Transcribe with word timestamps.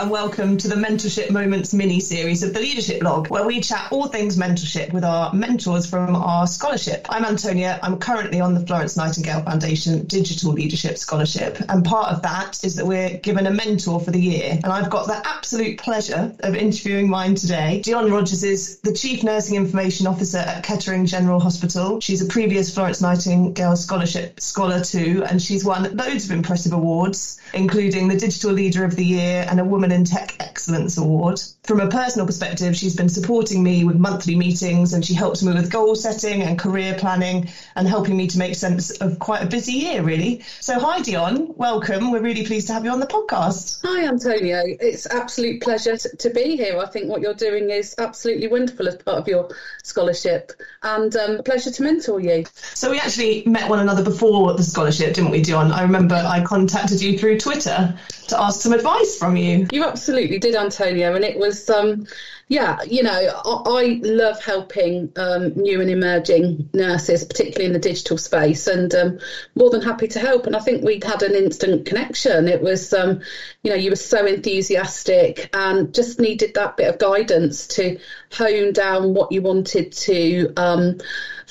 and 0.00 0.10
welcome 0.10 0.56
to 0.56 0.66
the 0.66 0.76
Mentorship 0.76 1.30
Moments 1.30 1.74
mini 1.74 2.00
series 2.00 2.42
of 2.42 2.54
the 2.54 2.58
Leadership 2.58 3.02
Log, 3.02 3.28
where 3.28 3.44
we 3.44 3.60
chat 3.60 3.88
all 3.92 4.08
things 4.08 4.38
mentorship 4.38 4.94
with 4.94 5.04
our 5.04 5.30
mentors 5.34 5.90
from 5.90 6.16
our 6.16 6.46
scholarship. 6.46 7.04
I'm 7.10 7.26
Antonia. 7.26 7.78
I'm 7.82 7.98
currently 7.98 8.40
on 8.40 8.54
the 8.54 8.64
Florence 8.64 8.96
Nightingale 8.96 9.42
Foundation 9.42 10.06
Digital 10.06 10.52
Leadership 10.52 10.96
Scholarship, 10.96 11.58
and 11.68 11.84
part 11.84 12.14
of 12.14 12.22
that 12.22 12.64
is 12.64 12.76
that 12.76 12.86
we're 12.86 13.18
given 13.18 13.46
a 13.46 13.50
mentor 13.50 14.00
for 14.00 14.10
the 14.10 14.18
year. 14.18 14.52
And 14.52 14.72
I've 14.72 14.88
got 14.88 15.06
the 15.06 15.20
absolute 15.22 15.78
pleasure 15.78 16.34
of 16.40 16.54
interviewing 16.54 17.10
mine 17.10 17.34
today. 17.34 17.82
Dione 17.84 18.10
Rogers 18.10 18.42
is 18.42 18.80
the 18.80 18.94
Chief 18.94 19.22
Nursing 19.22 19.56
Information 19.56 20.06
Officer 20.06 20.38
at 20.38 20.64
Kettering 20.64 21.04
General 21.04 21.40
Hospital. 21.40 22.00
She's 22.00 22.22
a 22.22 22.26
previous 22.26 22.72
Florence 22.72 23.02
Nightingale 23.02 23.76
Scholarship 23.76 24.40
Scholar 24.40 24.82
too, 24.82 25.24
and 25.28 25.42
she's 25.42 25.62
won 25.62 25.94
loads 25.94 26.24
of 26.24 26.30
impressive 26.30 26.72
awards, 26.72 27.38
including 27.52 28.08
the 28.08 28.16
Digital 28.16 28.52
Leader 28.52 28.86
of 28.86 28.96
the 28.96 29.04
Year 29.04 29.46
and 29.46 29.60
a 29.60 29.64
Woman 29.64 29.89
in 29.92 30.04
Tech 30.04 30.36
Excellence 30.40 30.98
Award. 30.98 31.40
From 31.64 31.80
a 31.80 31.88
personal 31.88 32.26
perspective, 32.26 32.76
she's 32.76 32.96
been 32.96 33.08
supporting 33.08 33.62
me 33.62 33.84
with 33.84 33.96
monthly 33.96 34.34
meetings 34.34 34.92
and 34.92 35.04
she 35.04 35.14
helps 35.14 35.42
me 35.42 35.52
with 35.52 35.70
goal 35.70 35.94
setting 35.94 36.42
and 36.42 36.58
career 36.58 36.94
planning 36.98 37.48
and 37.76 37.86
helping 37.86 38.16
me 38.16 38.26
to 38.28 38.38
make 38.38 38.54
sense 38.54 38.90
of 38.90 39.18
quite 39.18 39.42
a 39.42 39.46
busy 39.46 39.72
year, 39.72 40.02
really. 40.02 40.42
So, 40.60 40.78
hi, 40.78 41.00
Dione. 41.00 41.54
Welcome. 41.56 42.10
We're 42.10 42.22
really 42.22 42.44
pleased 42.44 42.66
to 42.68 42.72
have 42.72 42.84
you 42.84 42.90
on 42.90 43.00
the 43.00 43.06
podcast. 43.06 43.80
Hi, 43.84 44.06
Antonia. 44.06 44.62
It's 44.66 45.06
absolute 45.06 45.62
pleasure 45.62 45.96
to, 45.96 46.16
to 46.16 46.30
be 46.30 46.56
here. 46.56 46.78
I 46.78 46.86
think 46.86 47.08
what 47.08 47.20
you're 47.20 47.34
doing 47.34 47.70
is 47.70 47.94
absolutely 47.98 48.48
wonderful 48.48 48.88
as 48.88 48.96
part 48.96 49.18
of 49.18 49.28
your 49.28 49.50
scholarship 49.82 50.52
and 50.82 51.14
um, 51.16 51.42
pleasure 51.44 51.70
to 51.70 51.82
mentor 51.82 52.20
you. 52.20 52.44
So, 52.74 52.90
we 52.90 52.98
actually 52.98 53.44
met 53.46 53.68
one 53.68 53.80
another 53.80 54.02
before 54.02 54.54
the 54.54 54.64
scholarship, 54.64 55.14
didn't 55.14 55.30
we, 55.30 55.42
Dione? 55.42 55.72
I 55.72 55.82
remember 55.82 56.14
I 56.14 56.42
contacted 56.42 57.00
you 57.00 57.18
through 57.18 57.38
Twitter 57.38 57.96
to 58.28 58.40
ask 58.40 58.60
some 58.60 58.72
advice 58.72 59.18
from 59.18 59.36
you. 59.36 59.66
You 59.72 59.79
absolutely 59.84 60.38
did, 60.38 60.54
Antonia, 60.54 61.14
and 61.14 61.24
it 61.24 61.38
was 61.38 61.68
um, 61.70 62.06
yeah, 62.50 62.82
you 62.82 63.04
know, 63.04 63.12
I, 63.12 63.62
I 63.64 64.00
love 64.02 64.42
helping 64.42 65.12
um, 65.14 65.52
new 65.54 65.80
and 65.80 65.88
emerging 65.88 66.68
nurses, 66.74 67.22
particularly 67.22 67.66
in 67.66 67.72
the 67.72 67.78
digital 67.78 68.18
space, 68.18 68.66
and 68.66 68.92
um, 68.92 69.20
more 69.54 69.70
than 69.70 69.80
happy 69.80 70.08
to 70.08 70.18
help. 70.18 70.48
And 70.48 70.56
I 70.56 70.58
think 70.58 70.82
we 70.82 71.00
had 71.00 71.22
an 71.22 71.36
instant 71.36 71.86
connection. 71.86 72.48
It 72.48 72.60
was, 72.60 72.92
um, 72.92 73.20
you 73.62 73.70
know, 73.70 73.76
you 73.76 73.90
were 73.90 73.96
so 73.96 74.26
enthusiastic 74.26 75.48
and 75.52 75.94
just 75.94 76.18
needed 76.18 76.54
that 76.54 76.76
bit 76.76 76.88
of 76.88 76.98
guidance 76.98 77.68
to 77.68 78.00
hone 78.32 78.72
down 78.72 79.14
what 79.14 79.32
you 79.32 79.42
wanted 79.42 79.92
to 79.92 80.52
um, 80.56 80.98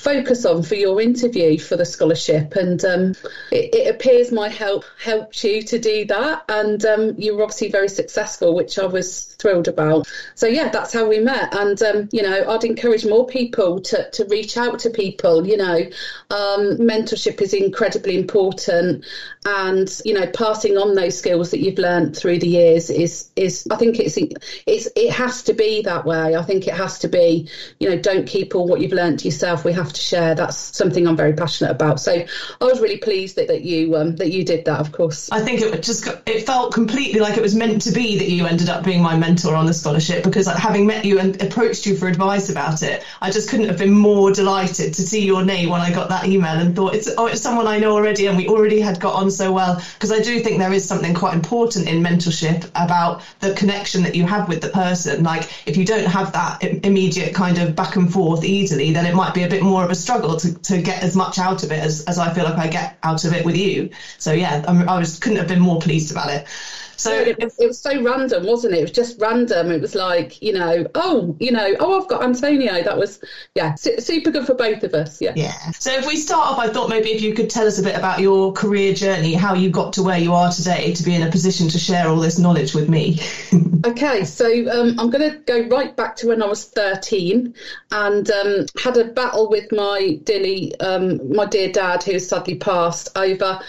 focus 0.00 0.46
on 0.46 0.62
for 0.62 0.76
your 0.76 1.00
interview 1.00 1.58
for 1.58 1.76
the 1.76 1.84
scholarship. 1.84 2.56
And 2.56 2.82
um, 2.84 3.14
it, 3.52 3.74
it, 3.74 3.94
appears 3.94 4.32
my 4.32 4.48
help 4.48 4.84
helped 5.02 5.44
you 5.44 5.62
to 5.62 5.78
do 5.78 6.06
that. 6.06 6.44
And 6.48 6.82
um, 6.86 7.14
you 7.18 7.36
were 7.36 7.42
obviously 7.42 7.70
very 7.70 7.88
successful, 7.88 8.54
which 8.54 8.78
I 8.78 8.86
was 8.86 9.34
thrilled 9.34 9.68
about. 9.68 10.08
So, 10.34 10.46
yeah, 10.46 10.70
that's 10.70 10.92
how 10.92 11.06
we 11.06 11.18
met. 11.18 11.54
And, 11.54 11.82
um, 11.82 12.08
you 12.12 12.22
know, 12.22 12.48
I'd 12.48 12.64
encourage 12.64 13.04
more 13.04 13.26
people 13.26 13.80
to, 13.82 14.10
to 14.10 14.24
reach 14.26 14.56
out 14.56 14.78
to 14.80 14.90
people. 14.90 15.46
You 15.46 15.58
know, 15.58 15.76
um, 16.30 16.78
mentorship 16.78 17.42
is 17.42 17.52
incredibly 17.52 18.18
important. 18.18 19.04
And, 19.44 20.00
you 20.04 20.14
know, 20.14 20.26
passing 20.28 20.78
on 20.78 20.94
those 20.94 21.18
skills 21.18 21.50
that 21.50 21.60
you've 21.60 21.78
learned 21.78 22.16
through 22.16 22.38
the 22.38 22.48
years 22.48 22.88
is, 22.88 23.30
is 23.36 23.68
I 23.70 23.76
think 23.76 23.98
it's, 23.98 24.16
it's, 24.16 24.88
it 24.96 25.12
has 25.12 25.42
to 25.44 25.52
be 25.52 25.82
that 25.82 26.06
way. 26.06 26.36
I 26.36 26.42
think 26.42 26.68
it 26.70 26.76
has 26.76 26.98
to 27.00 27.08
be, 27.08 27.48
you 27.78 27.88
know, 27.88 27.96
don't 27.96 28.26
keep 28.26 28.54
all 28.54 28.66
what 28.66 28.80
you've 28.80 28.92
learned 28.92 29.18
to 29.20 29.24
yourself. 29.26 29.64
We 29.64 29.72
have 29.72 29.92
to 29.92 30.00
share. 30.00 30.34
That's 30.34 30.56
something 30.56 31.06
I'm 31.06 31.16
very 31.16 31.32
passionate 31.32 31.70
about. 31.70 32.00
So 32.00 32.12
I 32.12 32.64
was 32.64 32.80
really 32.80 32.98
pleased 32.98 33.36
that, 33.36 33.48
that 33.48 33.62
you 33.62 33.96
um, 33.96 34.16
that 34.16 34.30
you 34.30 34.44
did 34.44 34.64
that. 34.66 34.80
Of 34.80 34.92
course, 34.92 35.30
I 35.30 35.40
think 35.40 35.60
it 35.60 35.82
just 35.82 36.06
it 36.26 36.46
felt 36.46 36.72
completely 36.72 37.20
like 37.20 37.36
it 37.36 37.42
was 37.42 37.54
meant 37.54 37.82
to 37.82 37.92
be 37.92 38.18
that 38.18 38.30
you 38.30 38.46
ended 38.46 38.68
up 38.68 38.84
being 38.84 39.02
my 39.02 39.16
mentor 39.16 39.54
on 39.54 39.66
the 39.66 39.74
scholarship 39.74 40.24
because 40.24 40.46
having 40.46 40.86
met 40.86 41.04
you 41.04 41.18
and 41.18 41.40
approached 41.42 41.86
you 41.86 41.96
for 41.96 42.08
advice 42.08 42.50
about 42.50 42.82
it, 42.82 43.04
I 43.20 43.30
just 43.30 43.50
couldn't 43.50 43.68
have 43.68 43.78
been 43.78 43.92
more 43.92 44.32
delighted 44.32 44.94
to 44.94 45.02
see 45.02 45.24
your 45.24 45.44
name 45.44 45.70
when 45.70 45.80
I 45.80 45.92
got 45.92 46.08
that 46.08 46.26
email 46.26 46.58
and 46.58 46.74
thought 46.74 46.94
it's 46.94 47.10
oh 47.18 47.26
it's 47.26 47.42
someone 47.42 47.66
I 47.66 47.78
know 47.78 47.92
already 47.92 48.26
and 48.26 48.36
we 48.36 48.48
already 48.48 48.80
had 48.80 49.00
got 49.00 49.14
on 49.14 49.30
so 49.30 49.52
well 49.52 49.82
because 49.94 50.12
I 50.12 50.20
do 50.20 50.40
think 50.40 50.58
there 50.58 50.72
is 50.72 50.86
something 50.86 51.14
quite 51.14 51.34
important 51.34 51.88
in 51.88 52.02
mentorship 52.02 52.70
about 52.74 53.22
the 53.40 53.54
connection 53.54 54.02
that 54.04 54.14
you 54.14 54.24
have 54.26 54.48
with 54.48 54.60
the 54.60 54.68
person. 54.68 55.24
Like 55.24 55.50
if 55.66 55.76
you 55.76 55.84
don't 55.84 56.06
have 56.06 56.32
that 56.32 56.59
immediate 56.60 57.34
kind 57.34 57.58
of 57.58 57.74
back 57.74 57.96
and 57.96 58.12
forth 58.12 58.44
easily, 58.44 58.90
then 58.90 59.06
it 59.06 59.14
might 59.14 59.34
be 59.34 59.42
a 59.42 59.48
bit 59.48 59.62
more 59.62 59.82
of 59.82 59.90
a 59.90 59.94
struggle 59.94 60.36
to, 60.36 60.54
to 60.54 60.80
get 60.80 61.02
as 61.02 61.16
much 61.16 61.38
out 61.38 61.62
of 61.62 61.72
it 61.72 61.82
as, 61.82 62.00
as 62.02 62.18
I 62.18 62.32
feel 62.32 62.44
like 62.44 62.58
I 62.58 62.66
get 62.66 62.98
out 63.02 63.24
of 63.24 63.32
it 63.32 63.44
with 63.44 63.56
you. 63.56 63.90
So 64.18 64.32
yeah, 64.32 64.64
I'm, 64.68 64.88
I 64.88 64.98
was 64.98 65.18
couldn't 65.18 65.38
have 65.38 65.48
been 65.48 65.60
more 65.60 65.80
pleased 65.80 66.10
about 66.10 66.30
it. 66.30 66.46
So 67.00 67.14
it 67.14 67.42
was, 67.42 67.58
it 67.58 67.66
was 67.66 67.80
so 67.80 68.02
random, 68.02 68.44
wasn't 68.44 68.74
it? 68.74 68.78
It 68.78 68.82
was 68.82 68.90
just 68.92 69.18
random. 69.20 69.70
It 69.70 69.80
was 69.80 69.94
like, 69.94 70.40
you 70.42 70.52
know, 70.52 70.86
oh, 70.94 71.34
you 71.40 71.50
know, 71.50 71.74
oh, 71.80 72.00
I've 72.00 72.08
got 72.08 72.22
Antonia. 72.22 72.84
That 72.84 72.98
was, 72.98 73.20
yeah, 73.54 73.74
su- 73.74 73.98
super 74.00 74.30
good 74.30 74.46
for 74.46 74.54
both 74.54 74.82
of 74.82 74.92
us. 74.92 75.20
Yeah. 75.20 75.32
Yeah. 75.34 75.70
So 75.72 75.92
if 75.92 76.06
we 76.06 76.16
start 76.16 76.50
off, 76.50 76.58
I 76.58 76.68
thought 76.68 76.90
maybe 76.90 77.10
if 77.10 77.22
you 77.22 77.34
could 77.34 77.48
tell 77.48 77.66
us 77.66 77.78
a 77.78 77.82
bit 77.82 77.96
about 77.96 78.20
your 78.20 78.52
career 78.52 78.92
journey, 78.92 79.32
how 79.32 79.54
you 79.54 79.70
got 79.70 79.94
to 79.94 80.02
where 80.02 80.18
you 80.18 80.34
are 80.34 80.52
today 80.52 80.92
to 80.92 81.02
be 81.02 81.14
in 81.14 81.22
a 81.22 81.30
position 81.30 81.68
to 81.68 81.78
share 81.78 82.06
all 82.06 82.20
this 82.20 82.38
knowledge 82.38 82.74
with 82.74 82.90
me. 82.90 83.18
okay. 83.86 84.24
So 84.24 84.46
um, 84.70 85.00
I'm 85.00 85.08
going 85.08 85.30
to 85.30 85.38
go 85.38 85.68
right 85.68 85.96
back 85.96 86.16
to 86.16 86.28
when 86.28 86.42
I 86.42 86.46
was 86.46 86.66
13 86.66 87.54
and 87.92 88.30
um, 88.30 88.66
had 88.78 88.98
a 88.98 89.04
battle 89.04 89.48
with 89.48 89.72
my 89.72 90.20
dearly, 90.24 90.78
um, 90.80 91.34
my 91.34 91.46
dear 91.46 91.72
dad, 91.72 92.02
who 92.02 92.18
sadly 92.18 92.56
passed 92.56 93.16
over 93.16 93.60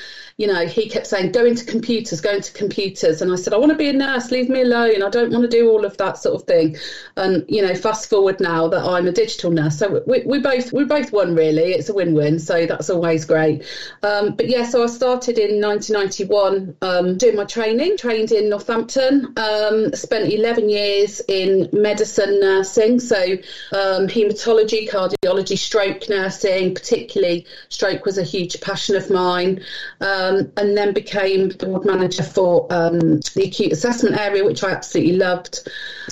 you 0.42 0.48
know, 0.48 0.66
he 0.66 0.90
kept 0.90 1.06
saying, 1.06 1.32
go 1.32 1.46
into 1.46 1.64
computers, 1.64 2.20
go 2.20 2.32
into 2.32 2.52
computers. 2.54 3.22
And 3.22 3.32
I 3.32 3.36
said, 3.36 3.54
I 3.54 3.58
want 3.58 3.74
to 3.74 3.78
be 3.78 3.90
a 3.90 3.94
nurse, 3.94 4.32
leave 4.32 4.50
me 4.50 4.64
alone. 4.64 5.04
I 5.04 5.10
don't 5.12 5.32
want 5.32 5.44
to 5.44 5.48
do 5.48 5.70
all 5.70 5.86
of 5.86 5.96
that 5.98 6.18
sort 6.18 6.42
of 6.42 6.48
thing. 6.48 6.78
And, 7.16 7.46
you 7.48 7.62
know, 7.62 7.76
fast 7.76 8.10
forward 8.10 8.40
now 8.40 8.68
that 8.70 8.84
I'm 8.84 9.08
a 9.08 9.12
digital 9.12 9.52
nurse. 9.52 9.78
So 9.78 10.02
we, 10.08 10.24
we 10.26 10.40
both, 10.40 10.74
we 10.74 10.84
both 10.84 11.12
won 11.12 11.36
really. 11.36 11.74
It's 11.74 11.90
a 11.90 11.94
win-win. 11.94 12.40
So 12.40 12.66
that's 12.66 12.90
always 12.90 13.24
great. 13.24 13.64
Um, 14.02 14.34
but 14.36 14.50
yeah, 14.50 14.66
so 14.66 14.82
I 14.82 14.88
started 14.88 15.38
in 15.38 15.62
1991 15.62 16.76
um, 16.82 17.20
doing 17.20 17.36
my 17.36 17.46
training, 17.46 17.98
trained 17.98 18.32
in 18.32 18.50
Northampton, 18.50 19.34
um, 19.38 19.94
spent 19.94 20.34
11 20.34 20.70
years 20.70 21.22
in 21.28 21.70
medicine 21.72 22.40
nursing. 22.40 23.00
So 23.00 23.22
um, 23.74 24.08
hematology, 24.08 24.90
cardiology, 24.90 25.56
stroke 25.56 26.10
nursing, 26.10 26.74
particularly 26.74 27.46
stroke 27.70 28.06
was 28.06 28.18
a 28.18 28.24
huge 28.24 28.60
passion 28.60 28.96
of 28.96 29.12
mine. 29.12 29.64
Um, 30.00 30.31
um, 30.32 30.52
and 30.58 30.78
then 30.78 30.94
became 30.94 31.50
board 31.50 31.86
manager 31.86 32.24
for 32.24 32.68
um, 32.72 33.20
the 33.36 33.44
acute 33.46 33.72
assessment 33.72 34.18
area, 34.18 34.44
which 34.44 34.64
I 34.64 34.72
absolutely 34.72 35.18
loved. 35.18 35.68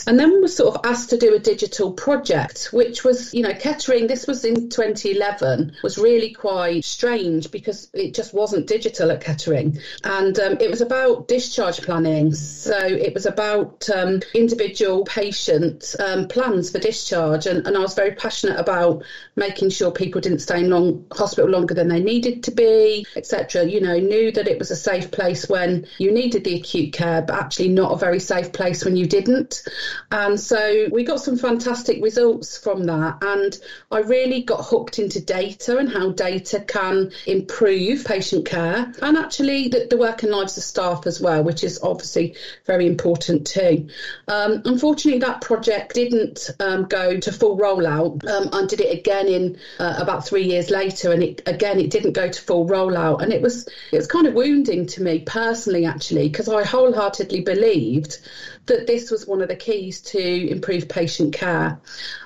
And 0.07 0.19
then 0.19 0.41
was 0.41 0.55
sort 0.55 0.75
of 0.75 0.85
asked 0.85 1.09
to 1.11 1.17
do 1.17 1.35
a 1.35 1.39
digital 1.39 1.91
project, 1.93 2.69
which 2.71 3.03
was, 3.03 3.33
you 3.33 3.43
know, 3.43 3.53
Kettering, 3.53 4.07
this 4.07 4.27
was 4.27 4.45
in 4.45 4.69
2011, 4.69 5.73
was 5.83 5.97
really 5.97 6.33
quite 6.33 6.85
strange 6.85 7.51
because 7.51 7.89
it 7.93 8.13
just 8.13 8.33
wasn't 8.33 8.67
digital 8.67 9.11
at 9.11 9.21
Kettering. 9.21 9.79
And 10.03 10.39
um, 10.39 10.57
it 10.59 10.69
was 10.69 10.81
about 10.81 11.27
discharge 11.27 11.81
planning. 11.81 12.33
So 12.33 12.77
it 12.77 13.13
was 13.13 13.25
about 13.25 13.89
um, 13.89 14.21
individual 14.33 15.03
patient 15.05 15.95
um, 15.99 16.27
plans 16.27 16.71
for 16.71 16.79
discharge. 16.79 17.45
And, 17.45 17.65
and 17.65 17.75
I 17.75 17.79
was 17.79 17.93
very 17.93 18.11
passionate 18.11 18.59
about 18.59 19.03
making 19.35 19.69
sure 19.69 19.91
people 19.91 20.21
didn't 20.21 20.39
stay 20.39 20.59
in 20.59 20.69
long 20.69 21.05
hospital 21.11 21.49
longer 21.49 21.73
than 21.73 21.87
they 21.87 22.01
needed 22.01 22.43
to 22.43 22.51
be, 22.51 23.05
etc. 23.15 23.65
You 23.65 23.81
know, 23.81 23.97
knew 24.09 24.31
that 24.31 24.47
it 24.47 24.59
was 24.59 24.71
a 24.71 24.75
safe 24.75 25.11
place 25.11 25.47
when 25.47 25.87
you 25.97 26.11
needed 26.11 26.43
the 26.43 26.55
acute 26.55 26.93
care, 26.93 27.21
but 27.21 27.35
actually 27.35 27.69
not 27.69 27.93
a 27.93 27.97
very 27.97 28.19
safe 28.19 28.51
place 28.51 28.83
when 28.83 28.95
you 28.97 29.05
didn't. 29.05 29.63
And 30.11 30.39
so 30.39 30.87
we 30.91 31.03
got 31.03 31.21
some 31.21 31.37
fantastic 31.37 32.03
results 32.03 32.57
from 32.57 32.85
that. 32.85 33.19
And 33.21 33.57
I 33.91 33.99
really 33.99 34.43
got 34.43 34.65
hooked 34.65 34.99
into 34.99 35.21
data 35.21 35.77
and 35.77 35.89
how 35.89 36.09
data 36.09 36.59
can 36.59 37.11
improve 37.25 38.03
patient 38.05 38.45
care 38.45 38.91
and 39.01 39.17
actually 39.17 39.67
the, 39.67 39.87
the 39.89 39.99
and 40.09 40.31
lives 40.31 40.57
of 40.57 40.63
staff 40.63 41.05
as 41.05 41.21
well, 41.21 41.43
which 41.43 41.63
is 41.63 41.79
obviously 41.83 42.35
very 42.65 42.87
important 42.87 43.45
too. 43.45 43.87
Um, 44.27 44.61
unfortunately, 44.65 45.19
that 45.19 45.41
project 45.41 45.93
didn't 45.93 46.49
um, 46.59 46.85
go 46.85 47.19
to 47.19 47.31
full 47.31 47.57
rollout. 47.57 48.27
Um, 48.27 48.49
I 48.51 48.65
did 48.65 48.81
it 48.81 48.97
again 48.97 49.27
in 49.27 49.57
uh, 49.79 49.95
about 49.99 50.25
three 50.25 50.43
years 50.43 50.69
later, 50.69 51.11
and 51.11 51.23
it, 51.23 51.41
again, 51.45 51.79
it 51.79 51.91
didn't 51.91 52.13
go 52.13 52.29
to 52.29 52.41
full 52.41 52.67
rollout. 52.67 53.21
And 53.21 53.31
it 53.31 53.41
was 53.41 53.67
it 53.91 53.97
was 53.97 54.07
kind 54.07 54.27
of 54.27 54.33
wounding 54.33 54.85
to 54.87 55.01
me 55.01 55.19
personally, 55.19 55.85
actually, 55.85 56.29
because 56.29 56.47
I 56.47 56.63
wholeheartedly 56.63 57.41
believed 57.41 58.19
that 58.67 58.87
this 58.87 59.09
was 59.09 59.25
one 59.25 59.41
of 59.41 59.49
the 59.49 59.55
keys 59.55 59.99
to 60.01 60.49
improve 60.49 60.87
patient 60.87 61.33
care. 61.33 61.79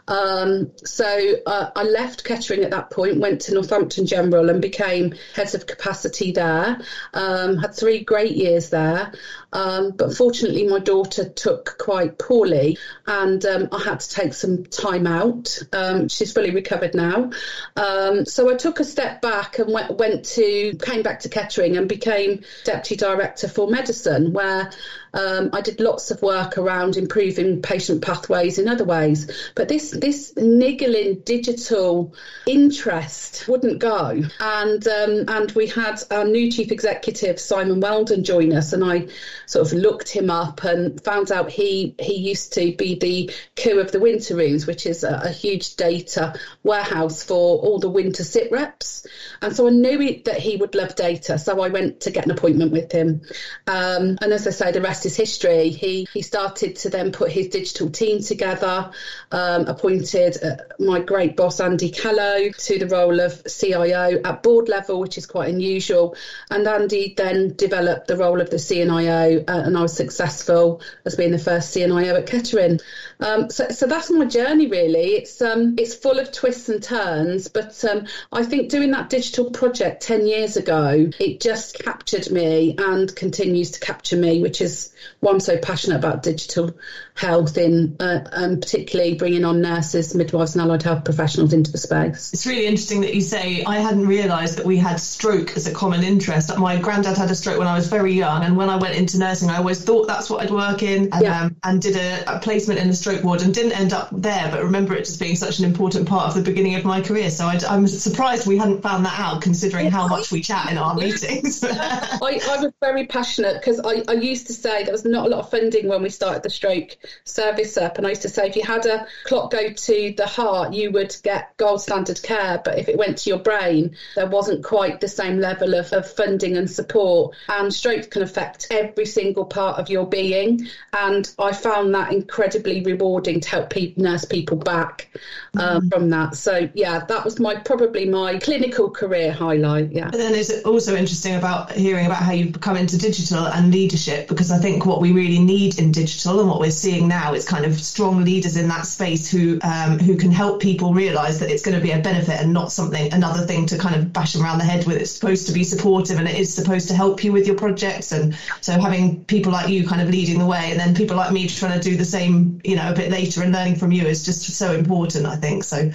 Um, 0.08 0.72
so 0.84 1.36
uh, 1.46 1.72
I 1.76 1.84
left 1.84 2.24
Kettering 2.24 2.64
at 2.64 2.72
that 2.72 2.90
point, 2.90 3.20
went 3.20 3.42
to 3.42 3.54
Northampton 3.54 4.06
General 4.06 4.50
and 4.50 4.62
became 4.62 5.16
head 5.34 5.56
of 5.56 5.66
capacity 5.66 6.32
there. 6.32 6.82
Um, 7.14 7.58
had 7.58 7.76
three 7.76 8.04
great 8.04 8.36
years 8.36 8.70
there. 8.70 9.14
Um, 9.54 9.92
but 9.92 10.16
fortunately, 10.16 10.68
my 10.68 10.80
daughter 10.80 11.30
took 11.30 11.78
quite 11.78 12.18
poorly 12.18 12.78
and 13.06 13.46
um, 13.46 13.70
I 13.72 13.84
had 13.84 14.00
to 14.00 14.10
take 14.10 14.34
some 14.34 14.66
time 14.66 15.08
out. 15.08 15.60
Um, 15.72 16.08
she's 16.10 16.34
fully 16.34 16.52
recovered 16.52 16.96
now. 16.96 17.32
Um, 17.76 18.26
so 18.26 18.52
I 18.52 18.56
took 18.56 18.80
a 18.80 18.86
step 18.86 19.22
back 19.22 19.60
and 19.60 19.72
went, 19.72 19.98
went 19.98 20.26
to, 20.26 20.76
came 20.82 21.04
back 21.04 21.22
to 21.22 21.30
Kettering 21.30 21.78
and 21.78 21.88
became 21.88 22.44
deputy 22.64 22.96
director 22.96 23.48
for 23.48 23.70
medicine, 23.70 24.34
where 24.34 24.72
I 25.14 25.62
did 25.62 25.80
lots 25.80 26.10
of 26.10 26.22
work 26.24 26.58
around 26.58 26.98
improving 26.98 27.62
patient 27.62 28.02
pathways 28.02 28.58
in 28.58 28.68
other 28.68 28.84
ways, 28.84 29.52
but 29.54 29.68
this 29.68 29.93
this 30.00 30.34
niggling 30.36 31.20
digital 31.22 32.14
interest 32.46 33.48
wouldn't 33.48 33.80
go. 33.80 34.22
And 34.40 34.88
um, 34.88 35.26
and 35.28 35.52
we 35.52 35.68
had 35.68 36.02
our 36.12 36.26
new 36.26 36.52
chief 36.52 36.72
executive 36.72 37.40
Simon 37.40 37.80
Weldon 37.80 38.24
join 38.24 38.54
us, 38.54 38.74
and 38.74 38.84
I 38.84 39.08
sort 39.46 39.68
of 39.68 39.74
looked 39.74 40.10
him 40.10 40.30
up 40.30 40.64
and 40.64 41.02
found 41.04 41.32
out 41.32 41.50
he 41.50 41.96
he 42.00 42.16
used 42.16 42.54
to 42.54 42.76
be 42.76 42.96
the 42.96 43.32
co 43.56 43.80
of 43.80 43.92
the 43.92 44.00
winter 44.00 44.36
rooms, 44.36 44.68
which 44.68 44.86
is 44.86 45.04
a, 45.04 45.22
a, 45.24 45.30
huge 45.30 45.76
data 45.76 46.34
warehouse 46.64 47.24
for 47.24 47.60
all 47.60 47.80
the 47.80 47.90
winter 47.90 48.24
sit 48.24 48.52
reps. 48.52 49.06
And 49.42 49.56
so 49.56 49.68
I 49.68 49.72
knew 49.72 50.00
he, 50.00 50.22
that 50.26 50.38
he 50.38 50.58
would 50.58 50.76
love 50.76 50.96
data, 50.96 51.38
so 51.38 51.62
I 51.62 51.70
went 51.70 52.02
to 52.02 52.12
get 52.12 52.26
an 52.26 52.32
appointment 52.32 52.72
with 52.72 52.92
him. 52.92 53.22
Um, 53.68 54.18
and 54.22 54.34
as 54.34 54.48
I 54.48 54.52
say, 54.52 54.72
the 54.72 54.82
rest 54.82 55.06
is 55.06 55.16
history. 55.16 55.70
He 55.70 56.08
he 56.14 56.22
started 56.22 56.76
to 56.78 56.90
then 56.90 57.12
put 57.12 57.32
his 57.32 57.48
digital 57.48 57.90
team 57.90 58.22
together, 58.22 58.92
um, 59.32 59.68
appointed 59.84 60.42
uh, 60.42 60.56
my 60.80 61.02
great 61.02 61.36
boss 61.36 61.60
Andy 61.60 61.90
Callow 61.90 62.50
to 62.50 62.80
the 62.80 62.88
role 62.88 63.20
of 63.20 63.44
CIO 63.44 64.22
at 64.24 64.42
board 64.42 64.70
level, 64.70 65.02
which 65.02 65.18
is 65.18 65.26
quite 65.26 65.50
unusual. 65.50 66.16
And 66.50 66.66
Andy 66.66 67.14
then 67.18 67.54
developed 67.58 68.08
the 68.08 68.16
role 68.16 68.40
of 68.40 68.50
the 68.50 68.58
CNIO, 68.58 69.42
uh, 69.42 69.44
and 69.66 69.78
I 69.78 69.82
was 69.82 69.94
successful 69.94 70.82
as 71.04 71.16
being 71.16 71.32
the 71.32 71.38
first 71.38 71.76
CNIO 71.76 72.18
at 72.18 72.28
Kettering. 72.28 72.80
Um, 73.24 73.50
so, 73.50 73.70
so 73.70 73.88
that's 73.88 74.12
my 74.12 74.26
journey 74.26 74.68
really. 74.68 75.16
It's 75.16 75.42
um, 75.42 75.76
it's 75.78 75.96
full 75.96 76.20
of 76.20 76.32
twists 76.32 76.70
and 76.70 76.84
turns, 76.84 77.48
but 77.48 77.84
um, 77.86 78.08
I 78.32 78.44
think 78.44 78.70
doing 78.70 78.92
that 78.92 79.10
digital 79.10 79.52
project 79.52 80.04
ten 80.04 80.28
years 80.28 80.58
ago, 80.58 81.10
it 81.20 81.40
just 81.40 81.80
captured 81.80 82.30
me 82.32 82.76
and 82.78 83.14
continues 83.16 83.72
to 83.72 83.80
capture 83.80 84.18
me, 84.18 84.42
which 84.42 84.62
is 84.62 84.94
why 85.20 85.32
I'm 85.32 85.40
so 85.40 85.58
passionate 85.58 85.98
about 85.98 86.24
digital 86.24 86.76
health 87.16 87.58
in, 87.58 87.96
uh, 88.00 88.20
and 88.32 88.62
particularly 88.62 89.16
bringing 89.16 89.46
on 89.46 89.62
nurses, 89.62 90.16
midwives, 90.16 90.56
and 90.56 90.64
allied 90.64 90.84
health 90.84 91.06
professionals 91.06 91.54
into 91.54 91.72
the 91.72 91.78
space. 91.78 92.34
It's 92.34 92.46
really 92.48 92.66
interesting 92.66 93.02
that 93.02 93.14
you 93.14 93.22
say 93.22 93.64
I 93.64 93.78
hadn't 93.80 94.08
realised 94.08 94.58
that 94.58 94.66
we 94.66 94.78
had 94.78 95.00
stroke 95.00 95.56
as 95.56 95.68
a 95.68 95.74
common 95.74 96.04
interest. 96.04 96.56
My 96.58 96.78
granddad 96.78 97.18
had 97.18 97.30
a 97.30 97.36
stroke 97.36 97.60
when 97.60 97.68
I 97.68 97.76
was 97.76 97.88
very 97.88 98.14
young, 98.14 98.44
and 98.44 98.58
when 98.58 98.70
I 98.70 98.78
went 98.78 98.96
into 98.96 99.20
nursing, 99.20 99.50
I 99.50 99.58
always 99.58 99.84
thought 99.84 100.08
that's 100.08 100.30
what 100.30 100.42
I'd 100.42 100.52
work 100.52 100.84
in, 100.84 101.14
and, 101.14 101.22
yeah. 101.22 101.42
um, 101.42 101.56
and 101.64 101.82
did 101.82 101.96
a, 101.96 102.38
a, 102.38 102.40
placement 102.40 102.80
in 102.80 102.88
the 102.88 102.96
stroke 102.96 103.13
ward, 103.22 103.42
and 103.42 103.54
didn't 103.54 103.74
end 103.74 103.94
up 103.94 104.10
there, 104.12 104.50
but 104.50 104.64
remember 104.64 104.94
it 104.96 105.06
just 105.06 105.20
being 105.20 105.36
such 105.36 105.60
an 105.60 105.66
important 105.66 106.08
part 106.08 106.30
of 106.30 106.36
the 106.36 106.42
beginning 106.42 106.76
of 106.76 106.86
my 106.86 107.02
career. 107.02 107.30
So 107.30 107.46
i 107.46 107.56
am 107.76 107.88
surprised 107.88 108.48
we 108.48 108.58
hadn't 108.58 108.82
found 108.82 109.06
that 109.06 109.20
out, 109.20 109.42
considering 109.42 109.92
how 109.92 110.08
much 110.08 110.32
we 110.32 110.42
chat 110.42 110.72
in 110.72 110.78
our 110.78 110.96
meetings. 110.96 111.64
I, 111.64 112.40
I, 112.50 112.64
was 112.64 112.72
very 112.80 113.06
passionate 113.08 113.56
because 113.60 113.80
I, 113.80 114.04
I 114.08 114.14
used 114.14 114.48
to 114.48 114.54
say 114.54 114.84
there 114.84 114.92
was 114.94 115.06
not 115.06 115.28
a 115.28 115.30
lot 115.30 115.42
of 115.42 115.52
funding 115.52 115.88
when 115.88 116.02
we 116.02 116.10
started 116.10 116.44
the 116.44 116.50
stroke 116.50 116.96
service 117.26 117.78
up. 117.78 117.98
And 117.98 118.08
I 118.08 118.12
used 118.12 118.22
to 118.24 118.30
say 118.30 118.48
if 118.48 118.56
you 118.56 118.64
had 118.64 118.86
a 118.86 119.06
clock 119.26 119.52
go 119.52 119.72
to 119.72 120.14
the 120.16 120.26
heart, 120.26 120.74
you 120.74 120.92
would 120.92 121.16
get 121.24 121.56
gold 121.58 121.82
standard 121.82 122.22
care. 122.24 122.62
But 122.64 122.80
if 122.80 122.90
it 122.90 122.98
went 122.98 123.18
to 123.20 123.30
your 123.30 123.40
brain, 123.40 123.96
there 124.16 124.28
wasn't 124.28 124.64
quite 124.64 125.02
the 125.02 125.08
same 125.08 125.40
level 125.40 125.74
of, 125.74 125.92
of 125.94 126.10
funding 126.10 126.58
and 126.58 126.70
support. 126.70 127.36
And 127.50 127.74
stroke 127.74 128.10
can 128.10 128.22
affect 128.22 128.68
every 128.72 129.06
single 129.06 129.46
part 129.46 129.80
of 129.80 129.90
your 129.90 130.08
being. 130.08 130.68
And 130.94 131.30
I 131.38 131.54
found 131.54 131.94
that 131.96 132.12
incredibly 132.14 132.82
rewarding 132.82 133.03
to 133.42 133.50
help 133.50 133.70
people, 133.70 134.04
nurse 134.04 134.26
people 134.26 134.58
back 134.58 135.10
uh, 135.58 135.80
mm-hmm. 135.80 135.88
from 135.90 136.10
that. 136.10 136.36
So 136.36 136.70
yeah, 136.74 137.06
that 137.06 137.24
was 137.24 137.40
my 137.40 137.56
probably 137.56 138.06
my 138.06 138.40
clinical 138.40 138.90
career 138.90 139.32
highlight. 139.32 139.92
Yeah. 139.92 140.10
But 140.10 140.18
then 140.18 140.34
it's 140.34 140.64
also 140.64 140.96
interesting 140.96 141.36
about 141.36 141.72
hearing 141.72 142.06
about 142.06 142.24
how 142.24 142.32
you've 142.32 142.60
come 142.60 142.76
into 142.76 142.98
digital 142.98 143.48
and 143.48 143.72
leadership 143.72 144.28
because 144.28 144.52
I 144.52 144.58
think 144.58 144.86
what 144.86 145.02
we 145.02 145.12
really 145.12 145.40
need 145.40 145.80
in 145.80 145.92
digital 145.92 146.40
and 146.40 146.50
what 146.50 146.60
we're 146.60 146.72
seeing 146.72 147.08
now 147.08 147.34
is 147.34 147.48
kind 147.48 147.66
of 147.66 147.80
strong 147.80 148.24
leaders 148.24 148.58
in 148.58 148.68
that 148.70 148.86
space 148.86 149.30
who 149.30 149.60
um, 149.62 150.00
who 150.00 150.16
can 150.18 150.32
help 150.32 150.62
people 150.62 150.94
realise 150.94 151.40
that 151.40 151.52
it's 151.52 151.62
going 151.62 151.78
to 151.78 151.84
be 151.84 151.92
a 151.92 152.00
benefit 152.00 152.42
and 152.42 152.52
not 152.52 152.72
something 152.72 153.14
another 153.14 153.46
thing 153.46 153.66
to 153.68 153.78
kind 153.78 153.96
of 153.96 154.12
bash 154.12 154.34
them 154.34 154.44
around 154.44 154.58
the 154.58 154.66
head 154.66 154.86
with. 154.88 154.98
It's 154.98 155.12
supposed 155.12 155.46
to 155.48 155.54
be 155.54 155.64
supportive 155.64 156.18
and 156.18 156.28
it 156.28 156.36
is 156.36 156.54
supposed 156.54 156.88
to 156.88 156.96
help 156.96 157.24
you 157.24 157.32
with 157.32 157.46
your 157.46 157.56
projects. 157.56 158.12
And 158.12 158.36
so 158.62 158.80
having 158.80 159.24
people 159.26 159.52
like 159.52 159.70
you 159.70 159.88
kind 159.88 160.02
of 160.02 160.10
leading 160.10 160.40
the 160.40 160.48
way 160.48 160.72
and 160.72 160.80
then 160.80 160.96
people 160.96 161.16
like 161.16 161.32
me 161.32 161.48
trying 161.48 161.80
to 161.80 161.90
do 161.90 161.96
the 161.96 162.06
same, 162.06 162.60
you 162.64 162.76
know, 162.76 162.90
a 162.90 162.96
bit 162.96 163.12
later 163.12 163.44
and 163.44 163.52
learning 163.52 163.76
from 163.76 163.92
you 163.92 164.08
is 164.08 164.26
just 164.26 164.42
so 164.42 164.74
important. 164.74 165.28
I 165.28 165.36
think 165.36 165.43
so. 165.62 165.92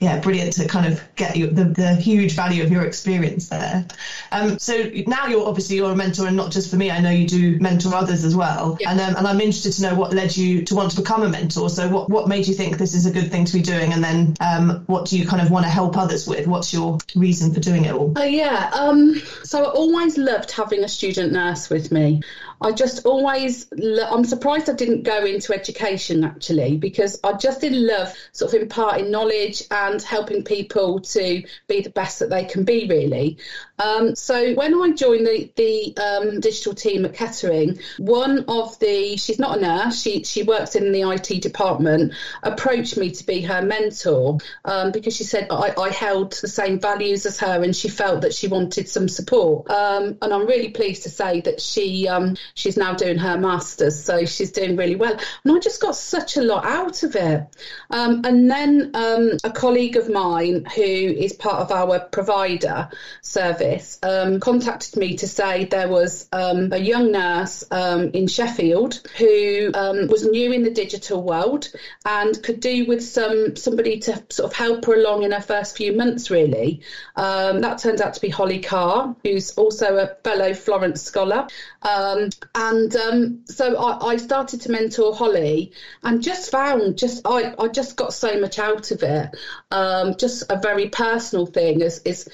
Yeah, 0.00 0.20
brilliant 0.20 0.54
to 0.54 0.66
kind 0.66 0.92
of 0.92 1.02
get 1.16 1.36
you 1.36 1.48
the, 1.48 1.64
the 1.64 1.94
huge 1.94 2.32
value 2.32 2.62
of 2.62 2.70
your 2.70 2.84
experience 2.84 3.48
there. 3.48 3.86
Um, 4.30 4.58
so 4.58 4.90
now 5.06 5.26
you're 5.26 5.46
obviously 5.46 5.76
you're 5.76 5.92
a 5.92 5.96
mentor 5.96 6.26
and 6.26 6.36
not 6.36 6.50
just 6.50 6.70
for 6.70 6.76
me. 6.76 6.90
I 6.90 7.00
know 7.00 7.10
you 7.10 7.26
do 7.26 7.58
mentor 7.60 7.94
others 7.94 8.24
as 8.24 8.34
well. 8.34 8.76
Yeah. 8.80 8.90
And 8.90 9.00
um, 9.00 9.16
and 9.16 9.26
I'm 9.26 9.40
interested 9.40 9.72
to 9.74 9.82
know 9.82 9.94
what 9.94 10.12
led 10.12 10.36
you 10.36 10.62
to 10.64 10.74
want 10.74 10.90
to 10.92 11.00
become 11.00 11.22
a 11.22 11.28
mentor. 11.28 11.70
So 11.70 11.88
what 11.88 12.08
what 12.08 12.28
made 12.28 12.46
you 12.48 12.54
think 12.54 12.78
this 12.78 12.94
is 12.94 13.06
a 13.06 13.10
good 13.10 13.30
thing 13.30 13.44
to 13.44 13.52
be 13.52 13.62
doing, 13.62 13.92
and 13.92 14.02
then 14.02 14.36
um, 14.40 14.84
what 14.86 15.06
do 15.06 15.18
you 15.18 15.26
kind 15.26 15.42
of 15.42 15.50
want 15.50 15.64
to 15.64 15.70
help 15.70 15.96
others 15.96 16.26
with? 16.26 16.46
What's 16.46 16.72
your 16.72 16.98
reason 17.14 17.52
for 17.54 17.60
doing 17.60 17.84
it 17.84 17.94
all? 17.94 18.12
Oh 18.16 18.24
yeah. 18.24 18.70
Um, 18.72 19.20
so 19.44 19.64
I 19.64 19.68
always 19.70 20.18
loved 20.18 20.50
having 20.50 20.84
a 20.84 20.88
student 20.88 21.32
nurse 21.32 21.70
with 21.70 21.92
me. 21.92 22.22
I 22.62 22.72
just 22.72 23.04
always, 23.04 23.66
I'm 23.72 24.24
surprised 24.24 24.70
I 24.70 24.74
didn't 24.74 25.02
go 25.02 25.24
into 25.24 25.52
education 25.52 26.24
actually, 26.24 26.76
because 26.76 27.18
I 27.24 27.34
just 27.34 27.60
did 27.60 27.72
love 27.72 28.14
sort 28.32 28.54
of 28.54 28.62
imparting 28.62 29.10
knowledge 29.10 29.64
and 29.70 30.00
helping 30.00 30.44
people 30.44 31.00
to 31.00 31.42
be 31.66 31.80
the 31.80 31.90
best 31.90 32.20
that 32.20 32.30
they 32.30 32.44
can 32.44 32.64
be, 32.64 32.86
really. 32.86 33.38
Um, 33.78 34.14
so 34.14 34.54
when 34.54 34.74
I 34.74 34.92
joined 34.92 35.26
the, 35.26 35.50
the 35.56 35.96
um, 35.96 36.40
digital 36.40 36.74
team 36.74 37.04
at 37.04 37.14
Kettering, 37.14 37.80
one 37.98 38.44
of 38.46 38.78
the, 38.78 39.16
she's 39.16 39.38
not 39.38 39.58
a 39.58 39.60
nurse, 39.60 40.00
she, 40.00 40.22
she 40.24 40.44
works 40.44 40.76
in 40.76 40.92
the 40.92 41.02
IT 41.02 41.42
department, 41.42 42.12
approached 42.42 42.96
me 42.96 43.10
to 43.10 43.26
be 43.26 43.40
her 43.40 43.62
mentor 43.62 44.38
um, 44.64 44.92
because 44.92 45.16
she 45.16 45.24
said 45.24 45.48
I, 45.50 45.74
I, 45.76 45.90
held 45.90 46.32
the 46.32 46.48
same 46.48 46.80
values 46.80 47.26
as 47.26 47.38
her 47.40 47.62
and 47.62 47.74
she 47.74 47.88
felt 47.88 48.22
that 48.22 48.34
she 48.34 48.48
wanted 48.48 48.88
some 48.88 49.08
support. 49.08 49.70
Um, 49.70 50.16
and 50.22 50.32
I'm 50.32 50.46
really 50.46 50.70
pleased 50.70 51.02
to 51.04 51.10
say 51.10 51.40
that 51.42 51.60
she 51.60 52.08
um, 52.08 52.36
she's 52.54 52.76
now 52.76 52.94
doing 52.94 53.18
her 53.18 53.38
masters, 53.38 54.02
so 54.02 54.24
she's 54.24 54.52
doing 54.52 54.76
really 54.76 54.96
well. 54.96 55.18
And 55.44 55.56
I 55.56 55.58
just 55.58 55.80
got 55.80 55.96
such 55.96 56.36
a 56.36 56.42
lot 56.42 56.64
out 56.64 57.02
of 57.02 57.16
it. 57.16 57.46
Um, 57.90 58.22
and 58.24 58.50
then 58.50 58.90
a 58.94 59.50
colleague 59.50 59.96
of 59.96 60.08
mine 60.08 60.64
who 60.64 60.82
is 60.82 61.32
part 61.32 61.60
of 61.60 61.70
our 61.72 62.00
provider 62.00 62.88
service 63.20 63.98
um, 64.02 64.40
contacted 64.40 64.96
me 64.96 65.16
to 65.16 65.28
say 65.28 65.64
there 65.64 65.88
was 65.88 66.28
um, 66.32 66.72
a 66.72 66.78
young 66.78 67.12
nurse 67.12 67.64
um, 67.70 68.10
in 68.10 68.26
Sheffield 68.26 69.00
who 69.18 69.70
um, 69.74 70.06
was 70.08 70.24
new 70.26 70.52
in 70.52 70.62
the 70.62 70.70
digital 70.70 71.22
world 71.22 71.68
and 72.04 72.42
could 72.42 72.60
do 72.60 72.84
with 72.86 73.02
some 73.02 73.56
somebody 73.56 73.98
to 74.00 74.22
sort 74.30 74.50
of 74.50 74.56
help 74.56 74.84
her 74.86 74.94
along 74.94 75.22
in 75.22 75.32
her 75.32 75.40
first 75.40 75.76
few 75.76 75.92
months. 75.92 76.30
Really, 76.30 76.80
um, 77.16 77.60
that 77.60 77.78
turned 77.78 78.00
out 78.00 78.14
to 78.14 78.20
be 78.20 78.28
Holly 78.28 78.60
Carr, 78.60 79.14
who's 79.22 79.52
also 79.52 79.96
a 79.96 80.14
fellow 80.22 80.54
Florence 80.54 81.02
scholar, 81.02 81.46
um, 81.82 82.30
and 82.54 82.94
um, 82.96 83.40
so 83.46 83.76
I, 83.76 84.12
I, 84.12 84.16
started 84.16 84.62
to 84.62 84.70
mentor 84.70 85.14
Holly 85.14 85.72
and 86.02 86.22
just 86.22 86.50
found 86.50 86.98
just 86.98 87.26
I, 87.26 87.54
I 87.58 87.68
just 87.68 87.96
got 87.96 88.12
so 88.12 88.38
much 88.40 88.58
out 88.58 88.90
of 88.90 89.02
it. 89.02 89.30
Um, 89.70 90.16
just 90.16 90.44
a 90.50 90.58
very 90.58 90.88
personal 90.88 91.46
thing 91.46 91.80
is 91.80 92.00
is 92.04 92.28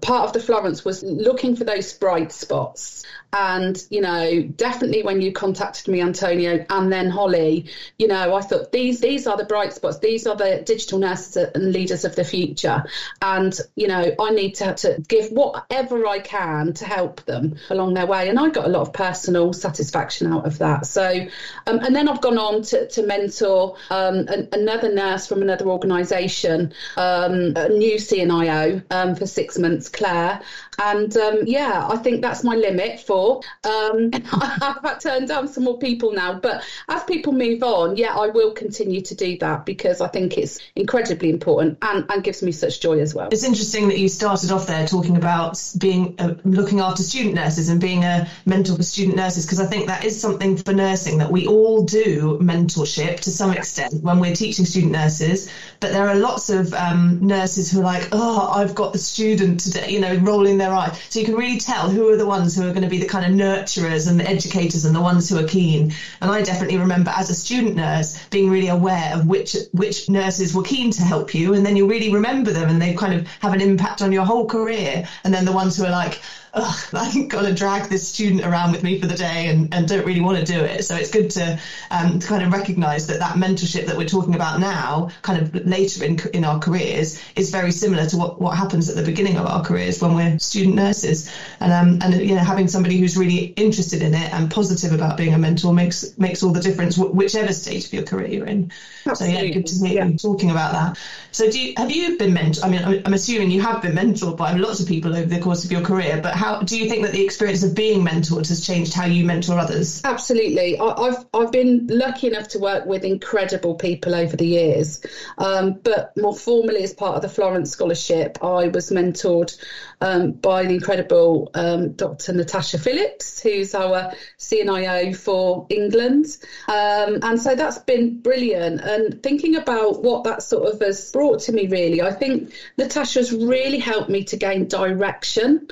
part 0.00 0.26
of 0.26 0.32
the 0.32 0.40
Florence 0.40 0.84
was 0.84 1.02
looking 1.02 1.56
for 1.56 1.64
those 1.64 1.92
bright 1.92 2.32
spots. 2.32 3.04
And, 3.36 3.82
you 3.90 4.00
know, 4.00 4.42
definitely 4.42 5.02
when 5.02 5.20
you 5.20 5.32
contacted 5.32 5.88
me, 5.88 6.00
Antonia, 6.00 6.66
and 6.70 6.92
then 6.92 7.10
Holly, 7.10 7.66
you 7.98 8.06
know, 8.06 8.36
I 8.36 8.40
thought 8.42 8.70
these 8.70 9.00
these 9.00 9.26
are 9.26 9.36
the 9.36 9.44
bright 9.44 9.72
spots. 9.72 9.98
These 9.98 10.28
are 10.28 10.36
the 10.36 10.62
digital 10.64 11.00
nurses 11.00 11.48
and 11.52 11.72
leaders 11.72 12.04
of 12.04 12.14
the 12.14 12.22
future. 12.22 12.84
And, 13.20 13.58
you 13.74 13.88
know, 13.88 14.14
I 14.20 14.30
need 14.30 14.54
to, 14.56 14.74
to 14.74 15.02
give 15.08 15.30
whatever 15.32 16.06
I 16.06 16.20
can 16.20 16.74
to 16.74 16.84
help 16.84 17.24
them 17.24 17.56
along 17.70 17.94
their 17.94 18.06
way. 18.06 18.28
And 18.28 18.38
I 18.38 18.50
got 18.50 18.66
a 18.66 18.68
lot 18.68 18.82
of 18.82 18.92
personal 18.92 19.33
personal 19.34 19.52
satisfaction 19.52 20.32
out 20.32 20.46
of 20.46 20.58
that. 20.58 20.86
So, 20.86 21.26
um, 21.66 21.78
and 21.80 21.94
then 21.94 22.08
I've 22.08 22.20
gone 22.20 22.38
on 22.38 22.62
to, 22.62 22.86
to 22.88 23.02
mentor 23.02 23.76
um, 23.90 24.28
an, 24.28 24.48
another 24.52 24.92
nurse 24.92 25.26
from 25.26 25.42
another 25.42 25.66
organisation, 25.66 26.72
um, 26.96 27.52
a 27.56 27.68
new 27.68 27.96
CNIO 27.96 28.82
um, 28.90 29.14
for 29.14 29.26
six 29.26 29.58
months, 29.58 29.88
Claire. 29.88 30.40
And 30.78 31.16
um, 31.16 31.40
yeah, 31.44 31.86
I 31.88 31.96
think 31.96 32.22
that's 32.22 32.44
my 32.44 32.54
limit 32.54 33.00
for. 33.00 33.40
Um, 33.64 34.10
I've 34.32 35.00
turned 35.00 35.28
down 35.28 35.48
some 35.48 35.64
more 35.64 35.78
people 35.78 36.12
now, 36.12 36.38
but 36.38 36.64
as 36.88 37.04
people 37.04 37.32
move 37.32 37.62
on, 37.62 37.96
yeah, 37.96 38.14
I 38.14 38.28
will 38.28 38.52
continue 38.52 39.00
to 39.02 39.14
do 39.14 39.38
that 39.38 39.66
because 39.66 40.00
I 40.00 40.08
think 40.08 40.36
it's 40.38 40.58
incredibly 40.76 41.30
important 41.30 41.78
and, 41.82 42.04
and 42.08 42.24
gives 42.24 42.42
me 42.42 42.52
such 42.52 42.80
joy 42.80 43.00
as 43.00 43.14
well. 43.14 43.28
It's 43.30 43.44
interesting 43.44 43.88
that 43.88 43.98
you 43.98 44.08
started 44.08 44.50
off 44.50 44.66
there 44.66 44.86
talking 44.86 45.16
about 45.16 45.60
being 45.78 46.14
uh, 46.18 46.34
looking 46.44 46.80
after 46.80 47.02
student 47.02 47.34
nurses 47.34 47.68
and 47.68 47.80
being 47.80 48.04
a 48.04 48.28
mentor 48.46 48.76
for 48.76 48.82
student 48.82 49.16
nurses 49.16 49.46
because 49.46 49.60
I 49.60 49.66
think 49.66 49.86
that 49.86 50.04
is 50.04 50.20
something 50.20 50.56
for 50.56 50.72
nursing 50.72 51.18
that 51.18 51.30
we 51.30 51.46
all 51.46 51.84
do 51.84 52.38
mentorship 52.40 53.20
to 53.20 53.30
some 53.30 53.52
extent 53.52 53.94
when 54.02 54.20
we're 54.20 54.34
teaching 54.34 54.64
student 54.64 54.92
nurses. 54.92 55.50
But 55.80 55.92
there 55.92 56.08
are 56.08 56.14
lots 56.14 56.50
of 56.50 56.72
um, 56.74 57.26
nurses 57.26 57.70
who 57.70 57.80
are 57.80 57.84
like, 57.84 58.08
oh, 58.12 58.48
I've 58.48 58.74
got 58.74 58.92
the 58.92 58.98
student 58.98 59.60
today, 59.60 59.90
you 59.90 60.00
know, 60.00 60.14
rolling 60.16 60.58
their 60.58 60.63
eyes. 60.72 61.00
So 61.08 61.18
you 61.18 61.24
can 61.24 61.34
really 61.34 61.58
tell 61.58 61.90
who 61.90 62.08
are 62.10 62.16
the 62.16 62.26
ones 62.26 62.54
who 62.54 62.62
are 62.62 62.70
going 62.70 62.82
to 62.82 62.88
be 62.88 63.00
the 63.00 63.06
kind 63.06 63.24
of 63.24 63.32
nurturers 63.32 64.08
and 64.08 64.18
the 64.18 64.28
educators 64.28 64.84
and 64.84 64.94
the 64.94 65.00
ones 65.00 65.28
who 65.28 65.38
are 65.38 65.48
keen. 65.48 65.92
And 66.20 66.30
I 66.30 66.42
definitely 66.42 66.78
remember 66.78 67.10
as 67.10 67.30
a 67.30 67.34
student 67.34 67.76
nurse 67.76 68.24
being 68.28 68.48
really 68.48 68.68
aware 68.68 69.14
of 69.14 69.26
which 69.26 69.56
which 69.72 70.08
nurses 70.08 70.54
were 70.54 70.62
keen 70.62 70.90
to 70.92 71.02
help 71.02 71.34
you, 71.34 71.54
and 71.54 71.66
then 71.66 71.76
you 71.76 71.86
really 71.86 72.12
remember 72.12 72.52
them, 72.52 72.68
and 72.68 72.80
they 72.80 72.94
kind 72.94 73.14
of 73.14 73.26
have 73.40 73.52
an 73.52 73.60
impact 73.60 74.02
on 74.02 74.12
your 74.12 74.24
whole 74.24 74.46
career. 74.46 75.06
And 75.24 75.34
then 75.34 75.44
the 75.44 75.52
ones 75.52 75.76
who 75.76 75.84
are 75.84 75.90
like, 75.90 76.20
I've 76.92 77.28
got 77.28 77.42
to 77.42 77.54
drag 77.54 77.88
this 77.88 78.06
student 78.08 78.44
around 78.44 78.72
with 78.72 78.82
me 78.82 79.00
for 79.00 79.06
the 79.06 79.16
day 79.16 79.48
and, 79.48 79.72
and 79.74 79.88
don't 79.88 80.06
really 80.06 80.20
want 80.20 80.38
to 80.38 80.44
do 80.44 80.60
it. 80.60 80.84
So 80.84 80.94
it's 80.94 81.10
good 81.10 81.30
to, 81.30 81.58
um, 81.90 82.18
to 82.20 82.26
kind 82.26 82.42
of 82.44 82.52
recognise 82.52 83.06
that 83.08 83.18
that 83.18 83.34
mentorship 83.36 83.86
that 83.86 83.96
we're 83.96 84.08
talking 84.08 84.34
about 84.34 84.60
now, 84.60 85.10
kind 85.22 85.42
of 85.42 85.66
later 85.66 86.04
in, 86.04 86.18
in 86.32 86.44
our 86.44 86.58
careers, 86.58 87.20
is 87.34 87.50
very 87.50 87.72
similar 87.72 88.06
to 88.06 88.16
what, 88.16 88.40
what 88.40 88.56
happens 88.56 88.88
at 88.88 88.94
the 88.94 89.02
beginning 89.02 89.36
of 89.36 89.46
our 89.46 89.62
careers 89.64 90.00
when 90.00 90.14
we're 90.14 90.38
student 90.38 90.76
nurses. 90.76 91.30
And 91.60 91.72
um, 91.72 91.98
and 92.02 92.20
you 92.22 92.34
know 92.34 92.42
having 92.42 92.68
somebody 92.68 92.98
who's 92.98 93.16
really 93.16 93.46
interested 93.56 94.02
in 94.02 94.14
it 94.14 94.32
and 94.32 94.50
positive 94.50 94.92
about 94.92 95.16
being 95.16 95.34
a 95.34 95.38
mentor 95.38 95.72
makes 95.72 96.16
makes 96.18 96.42
all 96.42 96.52
the 96.52 96.60
difference, 96.60 96.96
whichever 96.96 97.52
stage 97.52 97.86
of 97.86 97.92
your 97.92 98.04
career 98.04 98.28
you're 98.28 98.46
in. 98.46 98.70
Absolutely. 99.06 99.36
So 99.36 99.42
yeah, 99.42 99.54
good 99.54 99.66
to 99.66 99.86
hear 99.86 99.94
yeah. 99.94 100.04
you 100.06 100.18
talking 100.18 100.50
about 100.50 100.72
that. 100.72 100.98
So 101.32 101.50
do 101.50 101.60
you, 101.60 101.74
have 101.76 101.90
you 101.90 102.16
been 102.16 102.32
mentored? 102.32 102.64
I 102.64 102.68
mean, 102.68 103.02
I'm 103.04 103.12
assuming 103.12 103.50
you 103.50 103.60
have 103.60 103.82
been 103.82 103.92
mentored 103.92 104.36
by 104.36 104.52
lots 104.52 104.80
of 104.80 104.86
people 104.86 105.16
over 105.16 105.26
the 105.26 105.40
course 105.40 105.64
of 105.64 105.72
your 105.72 105.82
career, 105.82 106.20
but 106.22 106.34
how 106.44 106.60
do 106.60 106.78
you 106.78 106.88
think 106.90 107.02
that 107.02 107.12
the 107.12 107.24
experience 107.24 107.62
of 107.62 107.74
being 107.74 108.04
mentored 108.04 108.46
has 108.48 108.64
changed 108.66 108.92
how 108.92 109.06
you 109.06 109.24
mentor 109.24 109.58
others? 109.58 110.02
Absolutely. 110.04 110.78
I, 110.78 111.04
have 111.06 111.26
I've 111.32 111.52
been 111.52 111.86
lucky 111.86 112.26
enough 112.26 112.48
to 112.48 112.58
work 112.58 112.84
with 112.84 113.02
incredible 113.04 113.76
people 113.76 114.14
over 114.14 114.36
the 114.36 114.46
years, 114.46 115.00
um, 115.38 115.80
but 115.82 116.14
more 116.18 116.36
formally 116.36 116.82
as 116.82 116.92
part 116.92 117.16
of 117.16 117.22
the 117.22 117.30
Florence 117.30 117.70
Scholarship, 117.70 118.44
I 118.44 118.68
was 118.68 118.90
mentored 118.90 119.56
um, 120.02 120.32
by 120.32 120.64
the 120.64 120.74
incredible 120.74 121.50
um, 121.54 121.92
Dr. 121.92 122.34
Natasha 122.34 122.78
Phillips, 122.78 123.40
who's 123.40 123.74
our 123.74 124.12
CNIO 124.38 125.16
for 125.16 125.66
England, 125.70 126.26
um, 126.68 127.20
and 127.22 127.40
so 127.40 127.54
that's 127.54 127.78
been 127.78 128.20
brilliant. 128.20 128.82
And 128.82 129.22
thinking 129.22 129.56
about 129.56 130.02
what 130.02 130.24
that 130.24 130.42
sort 130.42 130.70
of 130.70 130.80
has 130.80 131.10
brought 131.10 131.40
to 131.40 131.52
me, 131.52 131.68
really, 131.68 132.02
I 132.02 132.12
think 132.12 132.52
Natasha's 132.76 133.32
really 133.32 133.78
helped 133.78 134.10
me 134.10 134.24
to 134.24 134.36
gain 134.36 134.68
direction. 134.68 135.68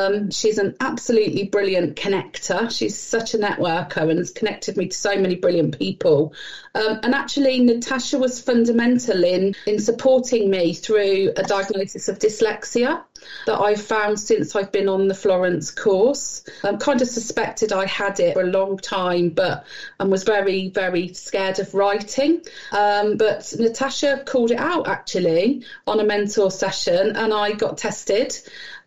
Um, 0.00 0.30
she's 0.30 0.58
an 0.58 0.76
absolutely 0.80 1.44
brilliant 1.44 1.96
connector. 1.96 2.70
She's 2.70 2.96
such 2.98 3.34
a 3.34 3.38
networker 3.38 4.08
and 4.08 4.18
has 4.18 4.30
connected 4.30 4.76
me 4.76 4.88
to 4.88 4.96
so 4.96 5.16
many 5.16 5.36
brilliant 5.36 5.78
people. 5.78 6.34
Um, 6.74 7.00
and 7.02 7.14
actually, 7.14 7.60
Natasha 7.60 8.18
was 8.18 8.40
fundamental 8.40 9.24
in, 9.24 9.54
in 9.66 9.78
supporting 9.78 10.50
me 10.50 10.74
through 10.74 11.32
a 11.36 11.42
diagnosis 11.42 12.08
of 12.08 12.18
dyslexia 12.18 13.02
that 13.46 13.58
I've 13.58 13.80
found 13.80 14.18
since 14.18 14.56
I've 14.56 14.72
been 14.72 14.88
on 14.88 15.08
the 15.08 15.14
Florence 15.14 15.70
course. 15.70 16.44
I 16.64 16.74
kind 16.76 17.02
of 17.02 17.08
suspected 17.08 17.72
I 17.72 17.86
had 17.86 18.20
it 18.20 18.34
for 18.34 18.42
a 18.42 18.46
long 18.46 18.78
time, 18.78 19.30
but 19.30 19.64
and 19.98 20.06
um, 20.06 20.10
was 20.10 20.24
very, 20.24 20.68
very 20.70 21.12
scared 21.12 21.58
of 21.58 21.74
writing. 21.74 22.42
Um, 22.72 23.16
but 23.16 23.52
Natasha 23.58 24.22
called 24.26 24.50
it 24.50 24.58
out 24.58 24.88
actually 24.88 25.64
on 25.86 26.00
a 26.00 26.04
mentor 26.04 26.50
session, 26.50 27.16
and 27.16 27.32
I 27.32 27.52
got 27.52 27.78
tested 27.78 28.36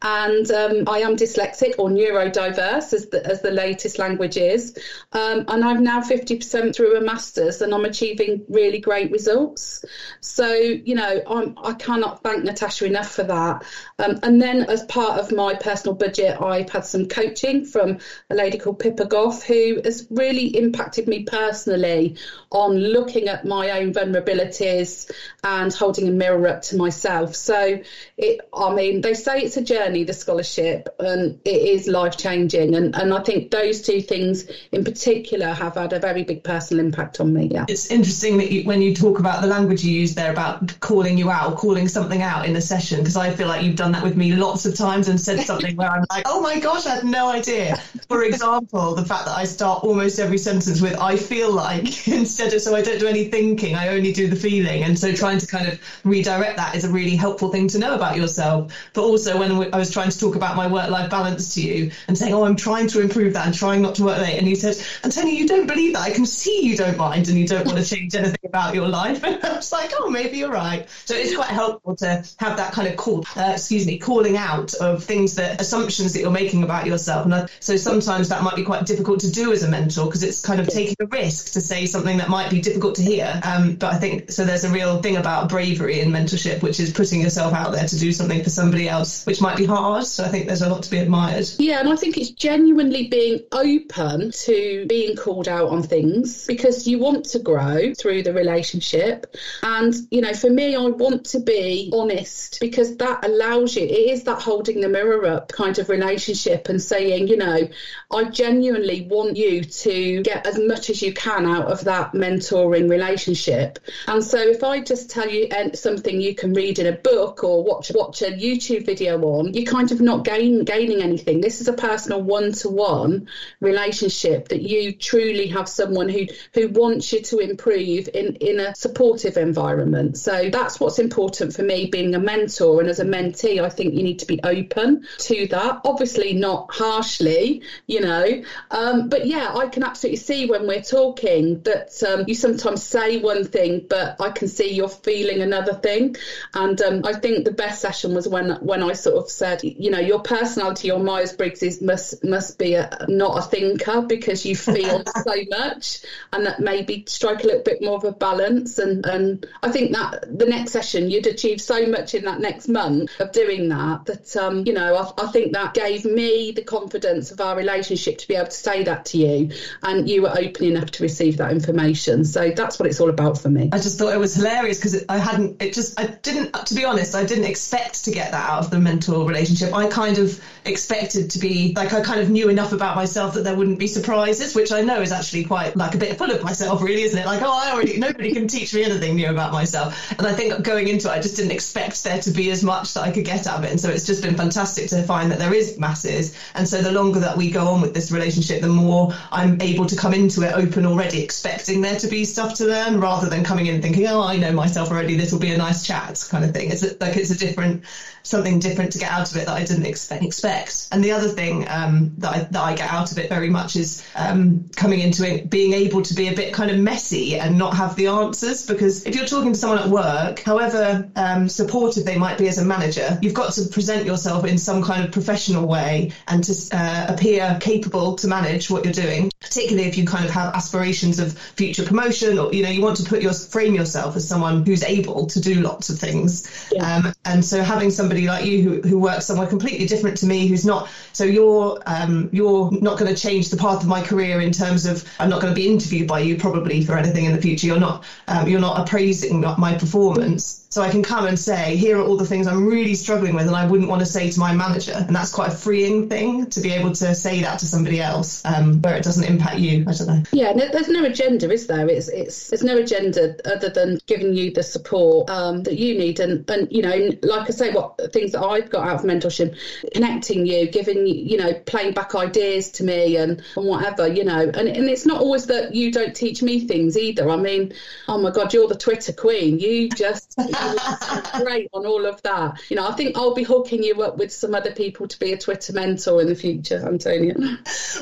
and 0.04 0.52
um, 0.52 0.84
I 0.88 1.00
am 1.00 1.16
dyslexic 1.16 1.76
or 1.78 1.90
neurodiverse, 1.90 2.92
as 2.92 3.08
the, 3.08 3.26
as 3.26 3.42
the 3.42 3.52
latest 3.52 4.00
language 4.00 4.36
is. 4.36 4.78
Um, 5.14 5.46
and 5.48 5.64
I'm 5.64 5.82
now 5.82 6.02
50% 6.02 6.76
through 6.76 6.98
a 6.98 7.02
master's, 7.02 7.62
and 7.62 7.74
I'm 7.74 7.86
achieving 7.86 8.44
really 8.50 8.80
great 8.80 9.12
results. 9.12 9.86
So, 10.20 10.52
you 10.52 10.96
know, 10.96 11.22
I'm, 11.26 11.58
I 11.64 11.74
cannot 11.74 12.22
thank 12.22 12.44
Natasha 12.44 12.86
enough 12.86 13.12
for 13.12 13.24
that. 13.24 13.64
Um, 13.98 14.20
and 14.24 14.42
then, 14.42 14.64
as 14.64 14.84
part 14.84 15.20
of 15.20 15.32
my 15.32 15.54
personal 15.54 15.96
budget, 15.96 16.42
I've 16.42 16.70
had 16.70 16.86
some 16.86 17.08
coaching 17.08 17.64
from 17.64 18.00
a 18.30 18.36
lady 18.36 18.58
called 18.58 18.80
Pippa 18.80 19.06
Goff, 19.06 19.44
who 19.44 19.80
has 19.86 20.06
really 20.10 20.48
impacted 20.48 21.08
me 21.08 21.24
personally 21.24 22.18
on 22.52 22.76
looking 22.76 23.30
at 23.30 23.46
my 23.46 23.80
own 23.80 23.94
vulnerabilities 23.94 25.10
and 25.46 25.74
holding 25.74 26.10
a 26.10 26.12
mirror 26.12 26.46
up 26.50 26.62
to 26.64 26.76
myself. 26.76 27.36
So, 27.38 27.80
it, 28.18 28.42
I 28.54 28.74
mean, 28.74 29.00
they 29.00 29.14
say 29.14 29.40
it's 29.40 29.56
a 29.56 29.62
journey 29.62 29.93
journey, 29.94 30.04
the 30.04 30.14
scholarship, 30.14 30.90
and 31.00 31.40
it 31.46 31.62
is 31.62 31.88
life 31.88 32.18
changing. 32.18 32.76
And, 32.76 32.96
and 32.96 33.14
I 33.14 33.22
think 33.22 33.52
those 33.52 33.82
two 33.82 34.02
things 34.02 34.46
in 34.72 34.84
particular 34.84 35.48
have 35.48 35.76
had 35.76 35.94
a 35.94 36.00
very 36.00 36.24
big 36.24 36.44
personal 36.44 36.84
impact 36.84 37.20
on 37.20 37.34
me. 37.34 37.50
Yeah. 37.52 37.66
It's 37.68 37.92
interesting 37.92 38.38
that 38.38 38.52
you, 38.52 38.64
when 38.64 38.82
you 38.82 38.96
talk 38.96 39.20
about 39.20 39.42
the 39.42 39.48
language 39.48 39.84
you 39.84 40.00
use 40.00 40.16
there 40.16 40.32
about 40.32 40.80
calling 40.80 41.18
you 41.18 41.30
out, 41.30 41.52
or 41.52 41.56
calling 41.56 41.88
something 41.88 42.22
out 42.22 42.48
in 42.48 42.56
a 42.56 42.62
session, 42.62 43.00
because 43.00 43.18
I 43.18 43.32
feel 43.32 43.48
like 43.48 43.64
you've 43.64 43.76
done 43.76 43.92
that 43.92 44.04
with 44.04 44.16
me 44.16 44.36
lots 44.36 44.66
of 44.66 44.76
times 44.76 45.08
and 45.08 45.20
said 45.20 45.42
something 45.42 45.76
where 45.76 45.90
I'm 45.90 46.06
like, 46.10 46.24
oh 46.28 46.42
my 46.42 46.60
gosh, 46.60 46.86
I 46.86 46.96
had 46.96 47.06
no 47.06 47.30
idea. 47.30 47.78
For 48.08 48.24
example, 48.24 48.96
the 48.96 49.06
fact 49.06 49.26
that 49.26 49.38
I 49.38 49.46
start 49.46 49.84
almost 49.84 50.20
every 50.20 50.38
sentence 50.38 50.82
with 50.82 50.98
I 51.00 51.18
feel 51.18 51.52
like 51.52 52.08
instead 52.08 52.54
of 52.54 52.62
so 52.62 52.76
I 52.76 52.82
don't 52.82 53.00
do 53.00 53.08
any 53.08 53.26
thinking, 53.26 53.76
I 53.76 53.90
only 53.90 54.12
do 54.12 54.28
the 54.28 54.36
feeling. 54.36 54.84
And 54.84 54.98
so 54.98 55.14
trying 55.14 55.38
to 55.40 55.48
kind 55.48 55.68
of 55.68 55.80
redirect 56.04 56.58
that 56.58 56.76
is 56.76 56.84
a 56.84 56.90
really 56.90 57.16
helpful 57.16 57.50
thing 57.50 57.68
to 57.70 57.80
know 57.80 57.94
about 57.94 58.18
yourself. 58.18 58.74
But 58.94 59.04
also 59.04 59.38
when 59.38 59.72
I 59.74 59.78
was 59.78 59.92
trying 59.92 60.12
to 60.12 60.20
talk 60.20 60.36
about 60.36 60.56
my 60.56 60.68
work 60.68 60.90
life 60.92 61.10
balance 61.10 61.56
to 61.56 61.62
you 61.62 61.92
and 62.08 62.18
saying, 62.18 62.34
Oh, 62.34 62.46
I'm 62.46 62.56
trying 62.56 62.88
to 62.90 63.02
improve 63.02 63.34
that 63.34 63.48
and 63.48 63.56
trying 63.56 63.82
not 63.82 63.96
to 63.96 64.04
work 64.04 64.20
late. 64.20 64.38
And 64.38 64.48
you 64.48 64.56
said, 64.56 64.78
Antonia, 65.04 65.34
you 65.34 65.48
don't 65.48 65.66
believe 65.66 65.94
that. 65.94 66.04
I 66.04 66.12
can 66.12 66.28
see 66.28 66.64
you 66.64 66.78
don't 66.78 66.96
mind 66.96 67.28
and 67.28 67.38
you 67.38 67.48
don't 67.48 67.66
want 67.66 67.80
to 67.80 67.84
change 67.84 68.16
anything 68.16 68.40
about 68.46 68.76
your 68.76 68.88
life. 68.88 69.24
And 69.34 69.44
I 69.44 69.56
was 69.56 69.72
like, 69.72 69.92
Oh, 69.98 70.10
maybe 70.10 70.38
you're 70.38 70.52
right. 70.52 70.88
So 71.06 71.16
it's 71.16 71.36
quite 71.36 71.48
helpful 71.48 71.96
to 71.98 72.24
have 72.38 72.58
that 72.58 72.74
kind 72.74 72.88
of 72.88 72.96
call, 72.98 73.26
uh, 73.36 73.52
excuse 73.54 73.88
me, 73.88 73.98
calling 73.98 74.38
out 74.38 74.76
of 74.76 75.04
things 75.04 75.36
that 75.36 75.60
assumptions 75.60 76.14
that 76.14 76.20
you're 76.20 76.32
making 76.32 76.64
about 76.64 76.86
yourself. 76.86 77.26
And 77.26 77.50
so 77.60 77.76
sometimes 77.78 78.30
that 78.30 78.44
might 78.44 78.56
be 78.56 78.64
quite 78.64 78.86
difficult 78.86 79.22
to 79.22 79.32
do 79.32 79.52
as 79.52 79.64
a 79.64 79.68
mentor 79.68 80.06
because 80.06 80.22
it's 80.22 80.46
kind 80.46 80.60
of 80.60 80.68
taking 80.68 80.96
a 81.00 81.08
risk 81.08 81.54
to 81.54 81.62
say 81.62 81.88
something 81.88 82.18
that 82.18 82.30
might 82.30 82.52
be 82.52 82.62
difficult 82.62 82.96
to 82.96 83.02
hear. 83.02 83.42
Um, 83.44 83.76
but 83.76 83.94
I 83.94 83.98
think 83.98 84.32
so 84.32 84.46
there's 84.46 84.66
a 84.66 84.70
real 84.70 85.02
thing 85.02 85.18
about 85.18 85.50
bravery 85.50 86.00
in 86.00 86.12
mentorship, 86.12 86.62
which 86.62 86.80
is 86.80 86.94
putting 86.94 87.22
yourself 87.22 87.54
out 87.54 87.72
there 87.72 87.88
to 87.88 88.00
do 88.00 88.12
something 88.12 88.44
for 88.44 88.50
somebody 88.50 88.88
else, 88.88 89.26
which 89.26 89.42
might 89.42 89.58
be 89.58 89.63
hard. 89.66 90.06
So 90.06 90.24
I 90.24 90.30
think 90.30 90.48
there's 90.48 90.62
a 90.62 90.70
lot 90.70 90.84
to 90.84 90.92
be 90.92 90.98
admired. 90.98 91.48
Yeah, 91.58 91.80
and 91.80 91.90
I 91.90 91.96
think 91.96 92.18
it's 92.18 92.32
genuinely 92.32 93.08
being 93.08 93.42
open 93.52 94.32
to 94.32 94.86
being 94.88 95.16
called 95.16 95.48
out 95.48 95.70
on 95.70 95.84
things 95.84 96.46
because 96.46 96.88
you 96.88 97.00
want 97.00 97.26
to 97.26 97.40
grow 97.40 97.94
through 97.94 98.24
the 98.24 98.34
relationship. 98.34 99.36
And, 99.62 99.94
you 100.12 100.22
know, 100.22 100.34
for 100.34 100.50
me, 100.50 100.76
I 100.76 100.88
want 100.88 101.26
to 101.28 101.40
be 101.40 101.92
honest 101.94 102.60
because 102.60 102.98
that 102.98 103.26
allows 103.26 103.76
you, 103.76 103.84
it 103.84 104.12
is 104.12 104.24
that 104.24 104.42
holding 104.42 104.82
the 104.82 104.90
mirror 104.90 105.26
up 105.26 105.52
kind 105.52 105.78
of 105.80 105.90
relationship 105.90 106.70
and 106.70 106.82
saying, 106.82 107.28
you 107.28 107.38
know, 107.38 107.68
I 108.12 108.24
genuinely 108.26 109.08
want 109.10 109.38
you 109.38 109.64
to 109.64 110.22
get 110.24 110.46
as 110.46 110.60
much 110.60 110.90
as 110.90 111.02
you 111.02 111.14
can 111.14 111.46
out 111.46 111.72
of 111.72 111.84
that 111.86 112.14
mentoring 112.14 112.90
relationship. 112.90 113.80
And 114.08 114.24
so 114.24 114.38
if 114.38 114.64
I 114.64 114.82
just 114.82 115.10
tell 115.10 115.30
you 115.30 115.50
something 115.74 116.20
you 116.20 116.36
can 116.36 116.54
read 116.54 116.80
in 116.80 116.88
a 116.88 116.92
book 116.92 117.44
or 117.44 117.64
watch 117.64 117.92
watch 117.94 118.22
a 118.22 118.32
YouTube 118.32 118.86
video 118.86 119.22
on, 119.22 119.53
you 119.54 119.66
kind 119.66 119.92
of 119.92 120.02
not 120.02 120.26
gain, 120.26 120.64
gaining 120.64 121.04
anything. 121.04 121.40
This 121.40 121.62
is 121.62 121.68
a 121.68 121.74
personal 121.74 122.22
one-to-one 122.22 123.28
relationship 123.60 124.50
that 124.50 124.62
you 124.62 124.94
truly 124.94 125.48
have 125.48 125.70
someone 125.70 126.10
who 126.10 126.26
who 126.54 126.70
wants 126.70 127.14
you 127.14 127.22
to 127.22 127.38
improve 127.38 128.10
in 128.14 128.36
in 128.38 128.60
a 128.60 128.76
supportive 128.76 129.38
environment. 129.38 130.18
So 130.18 130.50
that's 130.50 130.80
what's 130.80 131.00
important 131.00 131.54
for 131.54 131.62
me 131.62 131.90
being 131.92 132.16
a 132.16 132.20
mentor 132.20 132.80
and 132.80 132.90
as 132.90 133.00
a 133.00 133.06
mentee. 133.06 133.64
I 133.64 133.70
think 133.70 133.84
think 133.84 133.96
you 133.96 134.04
need 134.04 134.20
to 134.20 134.26
be 134.26 134.40
open 134.44 135.08
to 135.20 135.48
that. 135.48 135.82
Obviously, 135.84 136.34
not 136.34 136.74
harshly, 136.74 137.62
you 137.88 138.02
know. 138.02 138.44
Um, 138.72 139.10
but 139.10 139.28
yeah, 139.28 139.54
I 139.56 139.68
can 139.68 139.84
absolutely 139.84 140.18
see 140.18 140.46
when 140.46 140.68
we're 140.68 140.82
talking 140.82 141.62
that 141.64 142.02
um, 142.04 142.26
you 142.28 142.36
sometimes 142.36 142.84
say 142.84 143.20
one 143.20 143.46
thing, 143.46 143.86
but 143.90 144.16
I 144.20 144.32
can 144.32 144.48
see 144.48 144.74
you're 144.74 144.90
feeling 144.90 145.42
another 145.42 145.74
thing. 145.74 146.16
And 146.54 146.82
um, 146.82 147.02
I 147.06 147.14
think 147.14 147.46
the 147.46 147.52
best 147.52 147.82
session 147.82 148.14
was 148.14 148.28
when 148.28 148.52
when 148.62 148.84
I 148.84 148.94
sort 148.94 149.18
of 149.18 149.30
said, 149.44 149.62
you 149.62 149.90
know, 149.90 150.00
your 150.00 150.22
personality, 150.22 150.88
your 150.88 151.00
Myers 151.00 151.34
Briggs 151.34 151.62
is 151.64 151.82
must 151.82 152.24
must 152.24 152.58
be 152.58 152.76
a, 152.76 153.06
not 153.10 153.38
a 153.38 153.42
thinker 153.42 154.02
because 154.02 154.46
you 154.46 154.56
feel 154.56 155.04
so 155.24 155.36
much, 155.50 156.00
and 156.32 156.46
that 156.46 156.62
maybe 156.62 157.04
strike 157.08 157.44
a 157.44 157.48
little 157.48 157.62
bit 157.62 157.82
more 157.82 157.98
of 157.98 158.06
a 158.06 158.14
balance. 158.14 158.80
And 158.80 159.06
and 159.06 159.46
I 159.62 159.70
think 159.70 159.92
that 159.92 160.40
the 160.40 160.46
next 160.46 160.72
session 160.72 161.10
you'd 161.10 161.28
achieve 161.28 161.60
so 161.60 161.86
much 161.86 162.14
in 162.14 162.24
that 162.24 162.40
next 162.40 162.70
month 162.70 163.12
of 163.20 163.34
doing 163.34 163.68
that 163.68 164.06
that 164.06 164.38
um, 164.38 164.64
you 164.66 164.72
know 164.72 164.96
I, 164.96 165.24
I 165.26 165.28
think 165.28 165.52
that 165.54 165.74
gave 165.74 166.06
me 166.06 166.52
the 166.52 166.64
confidence 166.64 167.32
of 167.32 167.42
our 167.42 167.58
relationship 167.58 168.20
to 168.20 168.28
be 168.30 168.36
able 168.36 168.46
to 168.46 168.52
say 168.52 168.84
that 168.84 169.04
to 169.08 169.18
you, 169.18 169.52
and 169.82 170.10
you 170.10 170.22
were 170.22 170.32
open 170.32 170.68
enough 170.68 170.92
to 170.92 171.04
receive 171.04 171.36
that 171.38 171.52
information. 171.52 172.24
So 172.24 172.52
that's 172.52 172.80
what 172.80 172.88
it's 172.88 173.02
all 173.02 173.10
about 173.10 173.38
for 173.38 173.50
me. 173.50 173.70
I 173.74 173.80
just 173.80 174.00
thought 174.00 174.14
it 174.14 174.20
was 174.20 174.36
hilarious 174.36 174.78
because 174.78 175.04
I 175.10 175.18
hadn't. 175.18 175.62
It 175.62 175.74
just 175.74 176.00
I 176.00 176.08
didn't. 176.22 176.54
To 176.54 176.76
be 176.76 176.86
honest, 176.86 177.14
I 177.14 177.26
didn't 177.26 177.46
expect 177.46 178.06
to 178.06 178.12
get 178.12 178.32
that 178.32 178.50
out 178.50 178.60
of 178.60 178.72
the 178.72 178.80
mentor 178.80 179.33
relationship. 179.34 179.74
I 179.74 179.88
kind 179.88 180.18
of 180.18 180.40
expected 180.66 181.32
to 181.32 181.40
be 181.40 181.74
like 181.76 181.92
I 181.94 182.02
kind 182.02 182.22
of 182.22 182.30
knew 182.30 182.50
enough 182.50 182.72
about 182.72 182.96
myself 182.96 183.34
that 183.34 183.44
there 183.44 183.56
wouldn't 183.56 183.80
be 183.80 183.88
surprises, 183.88 184.56
which 184.56 184.72
I 184.72 184.82
know 184.82 185.02
is 185.02 185.12
actually 185.12 185.46
quite 185.46 185.76
like 185.76 185.96
a 185.96 185.98
bit 185.98 186.18
full 186.18 186.32
of 186.32 186.44
myself, 186.44 186.82
really, 186.82 187.04
isn't 187.04 187.20
it? 187.20 187.26
Like, 187.26 187.42
oh, 187.42 187.52
I 187.52 187.72
already 187.72 187.98
nobody 187.98 188.34
can 188.34 188.48
teach 188.48 188.74
me 188.74 188.84
anything 188.84 189.16
new 189.16 189.30
about 189.30 189.52
myself. 189.52 190.12
And 190.18 190.26
I 190.26 190.34
think 190.34 190.64
going 190.64 190.88
into 190.88 191.10
it, 191.10 191.12
I 191.12 191.20
just 191.20 191.36
didn't 191.36 191.52
expect 191.52 192.04
there 192.04 192.20
to 192.22 192.32
be 192.32 192.50
as 192.52 192.64
much 192.64 192.94
that 192.94 193.02
I 193.02 193.12
could 193.12 193.26
get 193.26 193.48
out 193.48 193.60
of 193.60 193.64
it. 193.66 193.72
And 193.72 193.80
so 193.80 193.90
it's 193.90 194.06
just 194.06 194.24
been 194.24 194.36
fantastic 194.36 194.90
to 194.90 195.04
find 195.04 195.32
that 195.32 195.40
there 195.40 195.54
is 195.54 195.78
masses. 195.78 196.38
And 196.56 196.68
so 196.68 196.82
the 196.82 196.92
longer 196.92 197.20
that 197.20 197.36
we 197.36 197.52
go 197.52 197.68
on 197.68 197.82
with 197.82 197.94
this 197.94 198.12
relationship, 198.12 198.62
the 198.62 198.68
more 198.68 199.14
I'm 199.32 199.62
able 199.62 199.86
to 199.88 199.96
come 199.96 200.14
into 200.14 200.44
it 200.44 200.54
open 200.54 200.86
already, 200.86 201.22
expecting 201.24 201.82
there 201.82 201.98
to 202.00 202.08
be 202.08 202.26
stuff 202.26 202.54
to 202.56 202.66
learn 202.66 203.00
rather 203.00 203.30
than 203.30 203.44
coming 203.44 203.66
in 203.66 203.82
thinking, 203.82 204.08
oh, 204.08 204.22
I 204.22 204.38
know 204.38 204.52
myself 204.52 204.92
already. 204.92 205.16
This 205.16 205.32
will 205.32 205.40
be 205.40 205.52
a 205.52 205.58
nice 205.58 205.86
chat 205.86 206.26
kind 206.30 206.46
of 206.46 206.54
thing. 206.54 206.72
It's 206.72 206.84
like 207.02 207.18
it's 207.18 207.32
a 207.32 207.38
different 207.38 207.84
something 208.24 208.60
different 208.60 208.94
to 208.94 209.00
get 209.00 209.12
out 209.12 209.30
of 209.30 209.38
it 209.38 209.46
that 209.46 209.54
I 209.54 209.64
didn't 209.66 209.86
expect. 209.86 210.24
expect. 210.24 210.88
And 210.92 211.04
the 211.04 211.12
other 211.12 211.28
thing 211.28 211.68
um, 211.70 212.14
that, 212.20 212.34
I, 212.34 212.40
that 212.40 212.62
I 212.62 212.76
get 212.76 212.90
out 212.92 213.12
of 213.12 213.18
it 213.18 213.30
very 213.30 213.50
much 213.50 213.76
is 213.76 214.06
um, 214.16 214.70
coming 214.76 215.02
into 215.02 215.30
it, 215.30 215.50
being 215.50 215.74
able 215.74 216.02
to 216.02 216.14
be 216.14 216.30
a 216.30 216.34
bit 216.34 216.54
kind 216.54 216.72
of 216.72 216.78
messy 216.78 217.36
and 217.36 217.58
not 217.58 217.76
have 217.76 217.96
the 217.96 218.08
answers. 218.08 218.66
Because 218.66 219.06
if 219.06 219.16
you're 219.16 219.26
talking 219.26 219.52
to 219.52 219.60
someone 219.60 219.80
at 219.80 219.90
work, 219.90 220.40
however 220.40 221.10
um, 221.18 221.50
supportive 221.50 222.06
they 222.06 222.18
might 222.18 222.38
be 222.38 222.48
as 222.48 222.58
a 222.58 222.66
manager, 222.66 223.20
you've 223.22 223.34
got 223.34 223.54
to 223.54 223.66
present 223.68 224.06
yourself 224.06 224.46
in 224.46 224.58
some 224.58 224.82
kind 224.82 225.04
of 225.04 225.12
professional 225.12 225.68
way 225.68 226.12
and 226.30 226.44
to 226.46 226.54
uh, 226.72 227.08
appear 227.10 227.58
capable 227.60 228.16
to 228.16 228.28
manage 228.28 228.70
what 228.70 228.86
you're 228.86 228.94
doing. 228.94 229.32
Particularly 229.42 229.90
if 229.90 229.98
you 229.98 230.06
kind 230.06 230.24
of 230.24 230.32
have 230.32 230.56
aspirations 230.56 231.20
of 231.20 231.38
future 231.38 231.84
promotion, 231.84 232.40
or 232.40 232.54
you 232.54 232.64
know 232.64 232.70
you 232.70 232.82
want 232.82 232.96
to 232.98 233.04
put 233.04 233.22
your 233.22 233.34
frame 233.34 233.76
yourself 233.76 234.16
as 234.16 234.28
someone 234.28 234.66
who's 234.66 234.84
able 234.84 235.28
to 235.28 235.42
do 235.42 235.56
lots 235.56 235.90
of 235.90 236.00
things. 236.00 236.48
Yeah. 236.72 236.96
Um, 236.96 237.14
and 237.26 237.44
so 237.44 237.62
having 237.62 237.92
somebody 237.92 238.13
somebody 238.14 238.28
like 238.28 238.46
you 238.46 238.62
who, 238.62 238.88
who 238.88 238.98
works 239.00 239.26
somewhere 239.26 239.48
completely 239.48 239.88
different 239.88 240.18
to 240.18 240.26
me, 240.26 240.46
who's 240.48 240.66
not. 240.66 240.88
So 241.14 241.24
you're 241.24 241.80
um, 241.88 242.30
you're 242.32 242.70
not 242.80 243.00
going 243.00 243.14
to 243.14 243.20
change 243.20 243.50
the 243.50 243.58
path 243.58 243.82
of 243.82 243.88
my 243.88 244.02
career 244.02 244.42
in 244.42 244.52
terms 244.52 244.86
of 244.86 245.04
I'm 245.20 245.30
not 245.30 245.42
going 245.42 245.54
to 245.54 245.60
be 245.60 245.68
interviewed 245.68 246.08
by 246.08 246.20
you 246.20 246.36
probably 246.38 246.84
for 246.84 246.96
anything 246.96 247.26
in 247.26 247.34
the 247.34 247.42
future. 247.42 247.68
You're 247.68 247.80
not 247.80 248.04
um, 248.28 248.48
you're 248.48 248.60
not 248.60 248.80
appraising 248.80 249.42
my 249.42 249.76
performance. 249.76 250.63
So 250.74 250.82
I 250.82 250.90
can 250.90 251.04
come 251.04 251.28
and 251.28 251.38
say, 251.38 251.76
here 251.76 252.00
are 252.00 252.04
all 252.04 252.18
the 252.18 252.26
things 252.26 252.48
I'm 252.48 252.66
really 252.66 252.96
struggling 252.96 253.36
with, 253.36 253.46
and 253.46 253.56
I 253.56 253.68
wouldn't 253.68 253.88
want 253.88 254.00
to 254.00 254.08
say 254.08 254.32
to 254.32 254.40
my 254.40 254.56
manager. 254.56 254.94
And 254.94 255.16
that's 255.16 255.32
quite 255.32 255.50
a 255.50 255.56
freeing 255.56 256.10
thing 256.10 256.50
to 256.50 256.62
be 256.62 256.72
able 256.72 256.94
to 256.94 257.14
say 257.14 257.44
that 257.44 257.60
to 257.60 257.68
somebody 257.68 258.02
else, 258.02 258.44
um, 258.44 258.82
where 258.82 258.96
it 258.96 259.04
doesn't 259.04 259.24
impact 259.24 259.60
you. 259.60 259.86
I 259.88 259.94
don't 259.94 260.08
know. 260.08 260.24
Yeah, 260.32 260.52
no, 260.54 260.68
there's 260.70 260.90
no 260.90 261.06
agenda, 261.06 261.52
is 261.52 261.68
there? 261.68 261.88
It's 261.88 262.08
it's 262.08 262.50
there's 262.50 262.64
no 262.64 262.78
agenda 262.78 263.38
other 263.46 263.70
than 263.70 264.00
giving 264.08 264.34
you 264.34 264.50
the 264.50 264.64
support 264.64 265.30
um, 265.30 265.62
that 265.62 265.78
you 265.78 265.96
need, 265.96 266.20
and 266.20 266.50
and 266.50 266.68
you 266.72 266.82
know, 266.82 267.12
like 267.22 267.48
I 267.48 267.52
say, 267.52 267.72
what 267.72 268.12
things 268.12 268.32
that 268.32 268.42
I've 268.42 268.72
got 268.72 268.88
out 268.88 268.96
of 268.96 269.06
mentorship, 269.06 269.56
connecting 269.94 270.48
you, 270.48 270.72
giving 270.72 271.06
you, 271.06 271.14
you 271.14 271.38
know, 271.38 271.54
playing 271.54 271.94
back 271.94 272.16
ideas 272.16 272.72
to 272.72 272.84
me, 272.84 273.18
and 273.18 273.44
and 273.56 273.68
whatever, 273.68 274.08
you 274.08 274.24
know, 274.24 274.40
and 274.40 274.68
and 274.68 274.90
it's 274.90 275.06
not 275.06 275.22
always 275.22 275.46
that 275.46 275.76
you 275.76 275.92
don't 275.92 276.16
teach 276.16 276.42
me 276.42 276.62
things 276.62 276.98
either. 276.98 277.30
I 277.30 277.36
mean, 277.36 277.74
oh 278.08 278.18
my 278.18 278.32
God, 278.32 278.56
you're 278.56 278.68
the 278.68 278.74
Twitter 278.74 279.14
queen. 279.14 279.60
You 279.60 279.90
just 279.90 280.34
great 281.44 281.70
on 281.74 281.86
all 281.86 282.06
of 282.06 282.22
that. 282.24 282.62
You 282.70 282.78
know, 282.78 282.88
I 282.88 282.94
think 282.94 283.18
I'll 283.18 283.34
be 283.34 283.44
hooking 283.44 283.84
you 283.84 284.02
up 284.02 284.18
with 284.18 284.32
some 284.32 284.56
other 284.56 284.72
people 284.72 285.08
to 285.08 285.20
be 285.20 285.34
a 285.34 285.38
Twitter 285.38 285.74
mentor 285.74 286.22
in 286.22 286.28
the 286.28 286.36
future, 286.36 286.84
Antonia. 286.86 287.36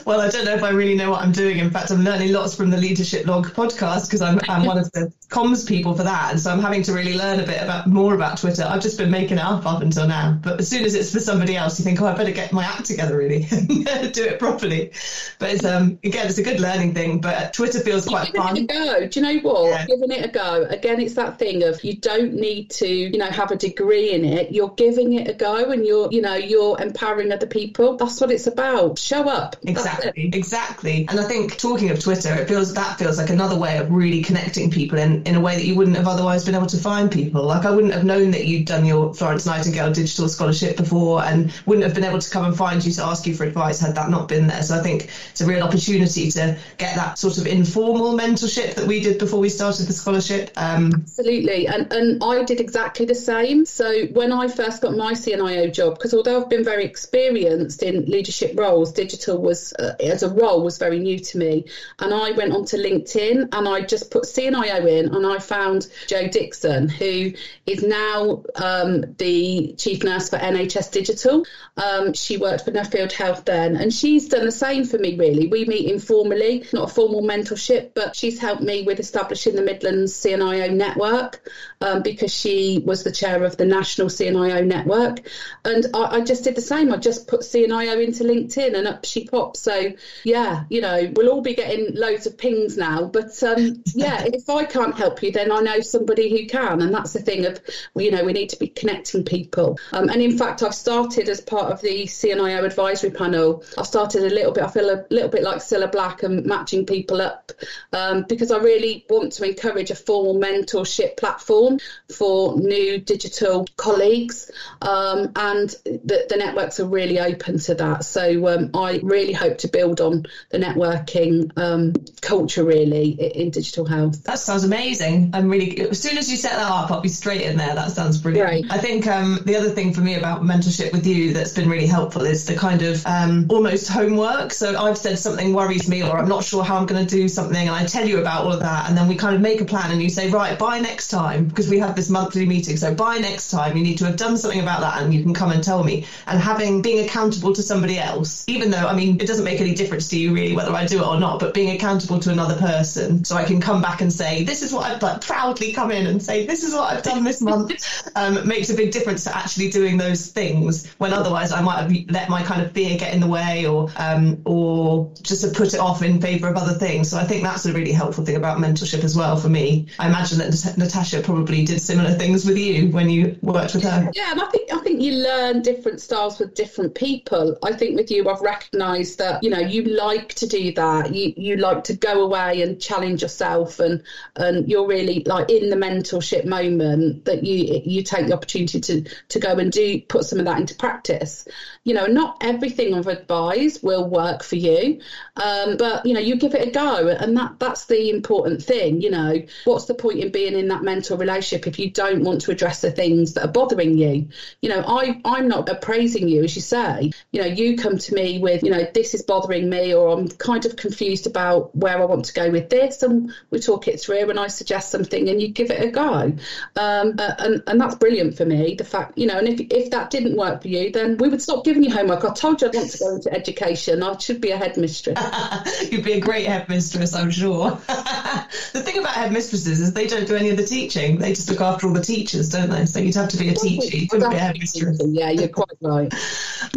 Well, 0.05 0.21
I 0.21 0.29
don't 0.29 0.45
know 0.45 0.53
if 0.53 0.63
I 0.63 0.69
really 0.69 0.95
know 0.95 1.11
what 1.11 1.21
I'm 1.21 1.31
doing. 1.31 1.57
In 1.57 1.69
fact, 1.69 1.91
I'm 1.91 2.03
learning 2.03 2.31
lots 2.31 2.55
from 2.55 2.69
the 2.69 2.77
Leadership 2.77 3.25
Log 3.25 3.47
podcast 3.47 4.07
because 4.07 4.21
I'm, 4.21 4.39
I'm 4.49 4.65
one 4.65 4.77
of 4.77 4.91
the 4.91 5.11
comms 5.29 5.67
people 5.67 5.95
for 5.95 6.03
that, 6.03 6.31
and 6.31 6.39
so 6.39 6.51
I'm 6.51 6.59
having 6.59 6.83
to 6.83 6.93
really 6.93 7.17
learn 7.17 7.39
a 7.39 7.45
bit 7.45 7.61
about 7.61 7.87
more 7.87 8.13
about 8.13 8.37
Twitter. 8.37 8.63
I've 8.63 8.81
just 8.81 8.97
been 8.97 9.11
making 9.11 9.37
it 9.37 9.43
up 9.43 9.65
up 9.65 9.81
until 9.81 10.07
now, 10.07 10.37
but 10.41 10.59
as 10.59 10.67
soon 10.67 10.83
as 10.85 10.95
it's 10.95 11.11
for 11.11 11.19
somebody 11.19 11.55
else, 11.55 11.79
you 11.79 11.85
think, 11.85 12.01
oh, 12.01 12.07
I 12.07 12.15
better 12.15 12.31
get 12.31 12.51
my 12.51 12.63
act 12.63 12.85
together, 12.85 13.17
really, 13.17 13.43
do 13.45 14.23
it 14.23 14.39
properly. 14.39 14.91
But 15.39 15.51
it's 15.51 15.65
um 15.65 15.99
again, 16.03 16.27
it's 16.27 16.37
a 16.37 16.43
good 16.43 16.59
learning 16.59 16.93
thing. 16.93 17.19
But 17.21 17.53
Twitter 17.53 17.79
feels 17.79 18.05
quite 18.05 18.27
Giving 18.27 18.41
fun. 18.41 18.57
It 18.57 18.63
a 18.63 18.65
go. 18.67 19.07
Do 19.07 19.19
you 19.19 19.25
know 19.25 19.49
what? 19.49 19.69
Yeah. 19.69 19.85
Giving 19.85 20.11
it 20.11 20.25
a 20.25 20.29
go. 20.29 20.65
Again, 20.69 20.99
it's 20.99 21.15
that 21.15 21.39
thing 21.39 21.63
of 21.63 21.83
you 21.83 21.95
don't 21.95 22.33
need 22.33 22.50
to 22.59 22.87
you 22.87 23.17
know 23.17 23.25
have 23.25 23.51
a 23.51 23.55
degree 23.55 24.11
in 24.11 24.23
it 24.25 24.51
you're 24.51 24.73
giving 24.75 25.13
it 25.13 25.27
a 25.27 25.33
go 25.33 25.71
and 25.71 25.85
you're 25.85 26.09
you 26.11 26.21
know 26.21 26.35
you're 26.35 26.79
empowering 26.79 27.31
other 27.31 27.47
people. 27.47 27.97
That's 27.97 28.19
what 28.19 28.31
it's 28.31 28.47
about. 28.47 28.99
Show 28.99 29.27
up. 29.27 29.55
Exactly. 29.63 30.29
exactly. 30.33 31.07
And 31.09 31.19
i 31.19 31.23
think 31.23 31.57
talking 31.57 31.89
of 31.89 31.99
twitter 31.99 32.33
it 32.33 32.47
feels 32.47 32.73
that 32.73 32.99
feels 32.99 33.17
like 33.17 33.29
another 33.29 33.57
way 33.57 33.77
of 33.77 33.91
really 33.91 34.21
connecting 34.21 34.69
people 34.69 34.97
in 34.97 35.23
in 35.23 35.35
a 35.35 35.41
way 35.41 35.55
that 35.55 35.65
you 35.65 35.75
wouldn't 35.75 35.97
have 35.97 36.07
otherwise 36.07 36.45
been 36.45 36.55
able 36.55 36.67
to 36.67 36.77
find 36.77 37.11
people. 37.11 37.43
Like 37.43 37.65
i 37.65 37.71
wouldn't 37.71 37.93
have 37.93 38.03
known 38.03 38.31
that 38.31 38.45
you'd 38.45 38.67
done 38.67 38.85
your 38.85 39.13
florence 39.13 39.45
nightingale 39.45 39.91
digital 39.93 40.27
scholarship 40.27 40.77
before 40.77 41.23
and 41.23 41.51
wouldn't 41.65 41.85
have 41.85 41.95
been 41.95 42.03
able 42.03 42.19
to 42.19 42.29
come 42.29 42.45
and 42.45 42.55
find 42.55 42.83
you 42.83 42.91
to 42.93 43.03
ask 43.03 43.25
you 43.25 43.33
for 43.35 43.43
advice 43.43 43.79
had 43.79 43.95
that 43.95 44.09
not 44.09 44.27
been 44.27 44.47
there. 44.47 44.63
So 44.63 44.77
i 44.77 44.81
think 44.81 45.09
it's 45.31 45.41
a 45.41 45.45
real 45.45 45.63
opportunity 45.63 46.31
to 46.31 46.57
get 46.77 46.95
that 46.95 47.17
sort 47.17 47.37
of 47.37 47.47
informal 47.47 48.17
mentorship 48.17 48.75
that 48.75 48.87
we 48.87 48.99
did 48.99 49.17
before 49.17 49.39
we 49.39 49.49
started 49.49 49.87
the 49.87 49.93
scholarship. 49.93 50.51
Um, 50.55 50.91
absolutely. 50.93 51.67
And 51.67 51.91
and 51.91 52.23
i 52.23 52.40
did 52.43 52.59
exactly 52.59 53.05
the 53.05 53.15
same. 53.15 53.65
So 53.65 54.05
when 54.07 54.31
I 54.31 54.47
first 54.47 54.81
got 54.81 54.95
my 54.95 55.13
CNIO 55.13 55.73
job, 55.73 55.95
because 55.95 56.13
although 56.13 56.41
I've 56.41 56.49
been 56.49 56.63
very 56.63 56.85
experienced 56.85 57.83
in 57.83 58.05
leadership 58.05 58.57
roles, 58.57 58.91
digital 58.91 59.41
was 59.41 59.73
uh, 59.73 59.93
as 59.99 60.23
a 60.23 60.29
role 60.29 60.63
was 60.63 60.77
very 60.77 60.99
new 60.99 61.19
to 61.19 61.37
me. 61.37 61.65
And 61.99 62.13
I 62.13 62.31
went 62.31 62.53
onto 62.53 62.77
LinkedIn 62.77 63.49
and 63.51 63.67
I 63.67 63.81
just 63.81 64.11
put 64.11 64.23
CNIO 64.23 64.87
in, 64.87 65.15
and 65.15 65.25
I 65.25 65.39
found 65.39 65.87
Joe 66.07 66.27
Dixon, 66.27 66.89
who 66.89 67.33
is 67.65 67.83
now 67.83 68.43
um, 68.55 69.15
the 69.17 69.73
chief 69.77 70.03
nurse 70.03 70.29
for 70.29 70.37
NHS 70.37 70.91
Digital. 70.91 71.45
Um, 71.77 72.13
she 72.13 72.37
worked 72.37 72.65
for 72.65 72.71
Nuffield 72.71 73.11
Health 73.11 73.45
then, 73.45 73.75
and 73.75 73.93
she's 73.93 74.29
done 74.29 74.45
the 74.45 74.51
same 74.51 74.85
for 74.85 74.97
me. 74.97 75.15
Really, 75.15 75.47
we 75.47 75.65
meet 75.65 75.89
informally, 75.89 76.65
not 76.73 76.89
a 76.89 76.93
formal 76.93 77.21
mentorship, 77.21 77.91
but 77.93 78.15
she's 78.15 78.39
helped 78.39 78.61
me 78.61 78.83
with 78.83 78.99
establishing 78.99 79.55
the 79.55 79.61
Midlands 79.61 80.13
CNIO 80.13 80.73
network 80.73 81.49
um, 81.81 82.01
because 82.03 82.20
she 82.27 82.81
was 82.85 83.03
the 83.03 83.11
chair 83.11 83.43
of 83.43 83.57
the 83.57 83.65
National 83.65 84.07
CNIO 84.07 84.65
Network. 84.65 85.19
And 85.65 85.85
I, 85.93 86.17
I, 86.17 86.21
just 86.21 86.43
did 86.43 86.55
the 86.55 86.61
same. 86.61 86.91
I 86.91 86.97
just 86.97 87.27
put 87.27 87.41
CNIO 87.41 88.03
into 88.03 88.23
LinkedIn 88.23 88.75
and 88.75 88.87
up 88.87 89.05
she 89.05 89.25
popped. 89.25 89.57
So, 89.57 89.93
yeah, 90.23 90.63
you 90.69 90.81
know, 90.81 91.11
we'll 91.15 91.29
all 91.29 91.41
be 91.41 91.55
getting 91.55 91.95
loads 91.95 92.27
of 92.27 92.37
pings 92.37 92.77
now. 92.77 93.05
But 93.05 93.41
um, 93.43 93.83
yeah, 93.93 94.23
if 94.25 94.49
I 94.49 94.65
can't 94.65 94.95
help 94.95 95.23
you, 95.23 95.31
then 95.31 95.51
I 95.51 95.59
know 95.59 95.81
somebody 95.81 96.29
who 96.29 96.47
can. 96.47 96.81
And 96.81 96.93
that's 96.93 97.13
the 97.13 97.21
thing 97.21 97.45
of, 97.45 97.59
you 97.95 98.11
know, 98.11 98.23
we 98.23 98.33
need 98.33 98.49
to 98.49 98.59
be 98.59 98.67
connecting 98.67 99.23
people. 99.23 99.79
Um, 99.91 100.09
and 100.09 100.21
in 100.21 100.37
fact, 100.37 100.63
I've 100.63 100.75
started 100.75 101.29
as 101.29 101.41
part 101.41 101.71
of 101.71 101.81
the 101.81 102.05
CNIO 102.05 102.63
advisory 102.63 103.11
panel, 103.11 103.63
I've 103.77 103.87
started 103.87 104.23
a 104.23 104.33
little 104.33 104.51
bit, 104.51 104.63
I 104.63 104.67
feel 104.67 104.89
a 104.89 105.05
little 105.09 105.29
bit 105.29 105.43
like 105.43 105.57
Cilla 105.57 105.91
Black 105.91 106.23
and 106.23 106.45
matching 106.45 106.85
people 106.85 107.21
up 107.21 107.51
um, 107.93 108.25
because 108.27 108.51
I 108.51 108.57
really 108.57 109.05
want 109.09 109.33
to 109.33 109.47
encourage 109.47 109.91
a 109.91 109.95
formal 109.95 110.35
mentorship 110.35 111.17
platform 111.17 111.79
for 112.11 112.57
new 112.57 112.99
digital 112.99 113.67
colleagues, 113.77 114.51
um, 114.81 115.31
and 115.35 115.69
the, 115.85 116.25
the, 116.29 116.37
networks 116.41 116.79
are 116.79 116.85
really 116.85 117.19
open 117.19 117.59
to 117.59 117.75
that. 117.75 118.03
So 118.03 118.47
um, 118.47 118.71
I 118.73 118.99
really 119.03 119.33
hope 119.33 119.59
to 119.59 119.67
build 119.67 120.01
on 120.01 120.25
the 120.49 120.57
networking 120.57 121.51
um, 121.57 121.93
culture 122.21 122.63
really 122.63 123.11
in 123.11 123.51
digital 123.51 123.85
health. 123.85 124.23
That 124.23 124.39
sounds 124.39 124.63
amazing. 124.63 125.31
I'm 125.33 125.49
really 125.49 125.81
as 125.81 126.01
soon 126.01 126.17
as 126.17 126.29
you 126.29 126.37
set 126.37 126.53
that 126.53 126.71
up, 126.71 126.91
I'll 126.91 127.01
be 127.01 127.09
straight 127.09 127.41
in 127.41 127.57
there. 127.57 127.75
That 127.75 127.91
sounds 127.91 128.17
brilliant. 128.17 128.49
Right. 128.49 128.65
I 128.69 128.77
think 128.77 129.07
um, 129.07 129.39
the 129.45 129.55
other 129.55 129.69
thing 129.69 129.93
for 129.93 130.01
me 130.01 130.15
about 130.15 130.41
mentorship 130.41 130.91
with 130.91 131.05
you 131.05 131.33
that's 131.33 131.53
been 131.53 131.69
really 131.69 131.87
helpful 131.87 132.25
is 132.25 132.45
the 132.45 132.55
kind 132.55 132.81
of 132.81 133.05
um, 133.05 133.47
almost 133.49 133.89
homework. 133.89 134.53
So 134.53 134.81
I've 134.81 134.97
said 134.97 135.19
something 135.19 135.53
worries 135.53 135.89
me, 135.89 136.03
or 136.03 136.17
I'm 136.17 136.27
not 136.29 136.43
sure 136.43 136.63
how 136.63 136.77
I'm 136.77 136.85
going 136.85 137.05
to 137.05 137.15
do 137.15 137.27
something, 137.27 137.67
and 137.67 137.75
I 137.75 137.85
tell 137.85 138.07
you 138.07 138.19
about 138.19 138.45
all 138.45 138.53
of 138.53 138.59
that, 138.61 138.89
and 138.89 138.97
then 138.97 139.07
we 139.07 139.15
kind 139.15 139.35
of 139.35 139.41
make 139.41 139.61
a 139.61 139.65
plan, 139.65 139.91
and 139.91 140.01
you 140.01 140.09
say, 140.09 140.29
right, 140.29 140.57
by 140.57 140.79
next 140.79 141.09
time, 141.09 141.45
because 141.45 141.69
we 141.69 141.79
have 141.79 141.95
this 142.01 142.09
monthly 142.09 142.47
meeting. 142.47 142.77
So 142.77 142.95
by 142.95 143.19
next 143.19 143.51
time, 143.51 143.77
you 143.77 143.83
need 143.83 143.99
to 143.99 144.05
have 144.05 144.15
done 144.15 144.35
something 144.35 144.59
about 144.59 144.81
that 144.81 145.03
and 145.03 145.13
you 145.13 145.21
can 145.21 145.35
come 145.35 145.51
and 145.51 145.63
tell 145.63 145.83
me. 145.83 146.07
And 146.25 146.39
having 146.39 146.81
being 146.81 147.05
accountable 147.05 147.53
to 147.53 147.61
somebody 147.61 147.99
else, 147.99 148.43
even 148.47 148.71
though, 148.71 148.87
I 148.87 148.95
mean, 148.95 149.21
it 149.21 149.27
doesn't 149.27 149.45
make 149.45 149.61
any 149.61 149.75
difference 149.75 150.07
to 150.09 150.19
you 150.19 150.33
really 150.33 150.55
whether 150.55 150.73
I 150.73 150.85
do 150.87 150.99
it 150.99 151.05
or 151.05 151.19
not, 151.19 151.39
but 151.39 151.53
being 151.53 151.75
accountable 151.75 152.19
to 152.21 152.31
another 152.31 152.55
person 152.55 153.23
so 153.23 153.35
I 153.35 153.43
can 153.43 153.61
come 153.61 153.83
back 153.83 154.01
and 154.01 154.11
say, 154.11 154.43
this 154.43 154.63
is 154.63 154.73
what 154.73 154.89
I've 154.89 155.01
like 155.03 155.21
proudly 155.21 155.73
come 155.73 155.91
in 155.91 156.07
and 156.07 156.21
say, 156.21 156.47
this 156.47 156.63
is 156.63 156.73
what 156.73 156.91
I've 156.91 157.03
done 157.03 157.23
this 157.23 157.39
month 157.39 158.11
um, 158.15 158.47
makes 158.47 158.71
a 158.71 158.75
big 158.75 158.91
difference 158.91 159.25
to 159.25 159.37
actually 159.37 159.69
doing 159.69 159.97
those 159.97 160.31
things 160.31 160.91
when 160.97 161.13
otherwise 161.13 161.51
I 161.51 161.61
might 161.61 161.81
have 161.81 161.91
let 162.09 162.29
my 162.29 162.41
kind 162.41 162.63
of 162.63 162.71
fear 162.71 162.97
get 162.97 163.13
in 163.13 163.19
the 163.19 163.27
way 163.27 163.67
or 163.67 163.89
um, 163.97 164.41
or 164.45 165.11
just 165.21 165.43
to 165.43 165.49
put 165.49 165.75
it 165.75 165.79
off 165.79 166.01
in 166.01 166.19
favour 166.19 166.47
of 166.47 166.57
other 166.57 166.73
things. 166.73 167.11
So 167.11 167.19
I 167.19 167.25
think 167.25 167.43
that's 167.43 167.65
a 167.65 167.73
really 167.73 167.91
helpful 167.91 168.25
thing 168.25 168.37
about 168.37 168.57
mentorship 168.57 169.03
as 169.03 169.15
well 169.15 169.37
for 169.37 169.49
me. 169.49 169.87
I 169.99 170.07
imagine 170.07 170.39
that 170.39 170.75
Natasha 170.77 171.21
probably 171.21 171.63
did 171.65 171.79
similar 171.91 172.11
things 172.11 172.45
with 172.45 172.57
you 172.57 172.87
when 172.89 173.09
you 173.09 173.37
worked 173.41 173.73
with 173.73 173.83
her. 173.83 174.09
Yeah, 174.13 174.31
and 174.31 174.41
I 174.41 174.45
think 174.45 174.73
I 174.73 174.77
think 174.79 175.01
you 175.01 175.13
learn 175.17 175.61
different 175.61 175.99
styles 175.99 176.39
with 176.39 176.55
different 176.55 176.95
people. 176.95 177.57
I 177.63 177.73
think 177.73 177.97
with 177.97 178.09
you, 178.09 178.29
I've 178.29 178.41
recognised 178.41 179.17
that 179.19 179.43
you 179.43 179.49
know 179.49 179.59
you 179.59 179.83
like 179.83 180.33
to 180.35 180.47
do 180.47 180.71
that. 180.73 181.13
You 181.13 181.33
you 181.35 181.57
like 181.57 181.83
to 181.85 181.93
go 181.93 182.21
away 182.21 182.61
and 182.61 182.79
challenge 182.79 183.21
yourself, 183.21 183.79
and 183.79 184.01
and 184.37 184.69
you're 184.69 184.87
really 184.87 185.23
like 185.25 185.49
in 185.49 185.69
the 185.69 185.75
mentorship 185.75 186.45
moment 186.45 187.25
that 187.25 187.43
you 187.43 187.81
you 187.83 188.03
take 188.03 188.27
the 188.27 188.33
opportunity 188.33 188.79
to 188.79 189.01
to 189.29 189.39
go 189.39 189.57
and 189.57 189.71
do 189.71 189.99
put 190.07 190.23
some 190.23 190.39
of 190.39 190.45
that 190.45 190.59
into 190.59 190.75
practice. 190.75 191.45
You 191.83 191.93
know, 191.93 192.05
not 192.05 192.37
everything 192.41 192.93
I've 192.93 193.07
advised 193.07 193.83
will 193.83 194.07
work 194.07 194.43
for 194.43 194.55
you, 194.55 195.01
um, 195.35 195.75
but 195.77 196.05
you 196.05 196.13
know, 196.13 196.21
you 196.21 196.37
give 196.37 196.55
it 196.55 196.67
a 196.67 196.71
go, 196.71 197.09
and 197.09 197.35
that 197.35 197.59
that's 197.59 197.85
the 197.85 198.09
important 198.09 198.63
thing. 198.63 199.01
You 199.01 199.09
know, 199.09 199.41
what's 199.65 199.85
the 199.85 199.95
point 199.95 200.19
in 200.19 200.31
being 200.31 200.57
in 200.57 200.69
that 200.69 200.83
mentor 200.83 201.17
relationship 201.17 201.67
if 201.67 201.77
you 201.81 201.91
don't 201.91 202.23
want 202.23 202.41
to 202.41 202.51
address 202.51 202.81
the 202.81 202.91
things 202.91 203.33
that 203.33 203.45
are 203.45 203.51
bothering 203.51 203.97
you? 203.97 204.29
You 204.61 204.69
know, 204.69 204.83
I 204.85 205.19
I'm 205.25 205.47
not 205.47 205.67
appraising 205.67 206.27
you, 206.27 206.43
as 206.43 206.55
you 206.55 206.61
say. 206.61 207.11
You 207.31 207.41
know, 207.41 207.47
you 207.47 207.77
come 207.77 207.97
to 207.97 208.13
me 208.13 208.39
with, 208.39 208.63
you 208.63 208.69
know, 208.69 208.87
this 208.93 209.13
is 209.13 209.23
bothering 209.23 209.69
me, 209.69 209.93
or 209.93 210.17
I'm 210.17 210.27
kind 210.27 210.65
of 210.65 210.75
confused 210.75 211.27
about 211.27 211.75
where 211.75 211.99
I 211.99 212.05
want 212.05 212.25
to 212.25 212.33
go 212.33 212.49
with 212.49 212.69
this, 212.69 213.03
and 213.03 213.33
we 213.49 213.59
talk 213.59 213.87
it 213.87 213.99
through, 213.99 214.29
and 214.29 214.39
I 214.39 214.47
suggest 214.47 214.91
something, 214.91 215.27
and 215.29 215.41
you 215.41 215.49
give 215.49 215.71
it 215.71 215.83
a 215.83 215.91
go, 215.91 216.33
um, 216.75 217.15
and 217.19 217.63
and 217.67 217.81
that's 217.81 217.95
brilliant 217.95 218.37
for 218.37 218.45
me. 218.45 218.75
The 218.75 218.83
fact, 218.83 219.17
you 219.17 219.27
know, 219.27 219.37
and 219.37 219.47
if 219.47 219.59
if 219.71 219.91
that 219.91 220.09
didn't 220.09 220.37
work 220.37 220.61
for 220.61 220.67
you, 220.67 220.91
then 220.91 221.17
we 221.17 221.29
would 221.29 221.41
stop 221.41 221.63
giving 221.65 221.83
you 221.83 221.91
homework. 221.91 222.23
I 222.23 222.33
told 222.33 222.61
you 222.61 222.67
I 222.67 222.71
want 222.77 222.91
to 222.91 222.97
go 222.97 223.15
into 223.15 223.33
education. 223.33 224.03
I 224.03 224.17
should 224.17 224.41
be 224.41 224.51
a 224.51 224.57
headmistress. 224.57 225.17
You'd 225.91 226.03
be 226.03 226.13
a 226.13 226.19
great 226.19 226.45
headmistress, 226.45 227.15
I'm 227.15 227.31
sure. 227.31 227.71
the 227.87 228.81
thing 228.83 228.99
about 228.99 229.13
headmistresses 229.13 229.79
is 229.79 229.93
they 229.93 230.07
don't 230.07 230.27
do 230.27 230.35
any 230.35 230.49
of 230.49 230.57
the 230.57 230.65
teaching. 230.65 231.17
They 231.17 231.29
just 231.29 231.49
look 231.49 231.61
after 231.61 231.70
all 231.83 231.93
the 231.93 232.01
teachers, 232.01 232.49
don't 232.49 232.69
they? 232.69 232.85
So 232.85 232.99
you'd 232.99 233.15
have 233.15 233.29
to 233.29 233.37
be 233.37 233.49
a 233.49 233.53
teacher. 233.53 233.97
You 233.97 234.07
wouldn't 234.11 234.31
be 234.31 234.37
a 234.37 234.39
headmistress. 234.39 235.01
Yeah, 235.05 235.29
you're 235.29 235.47
quite 235.61 235.69
right. 235.81 236.13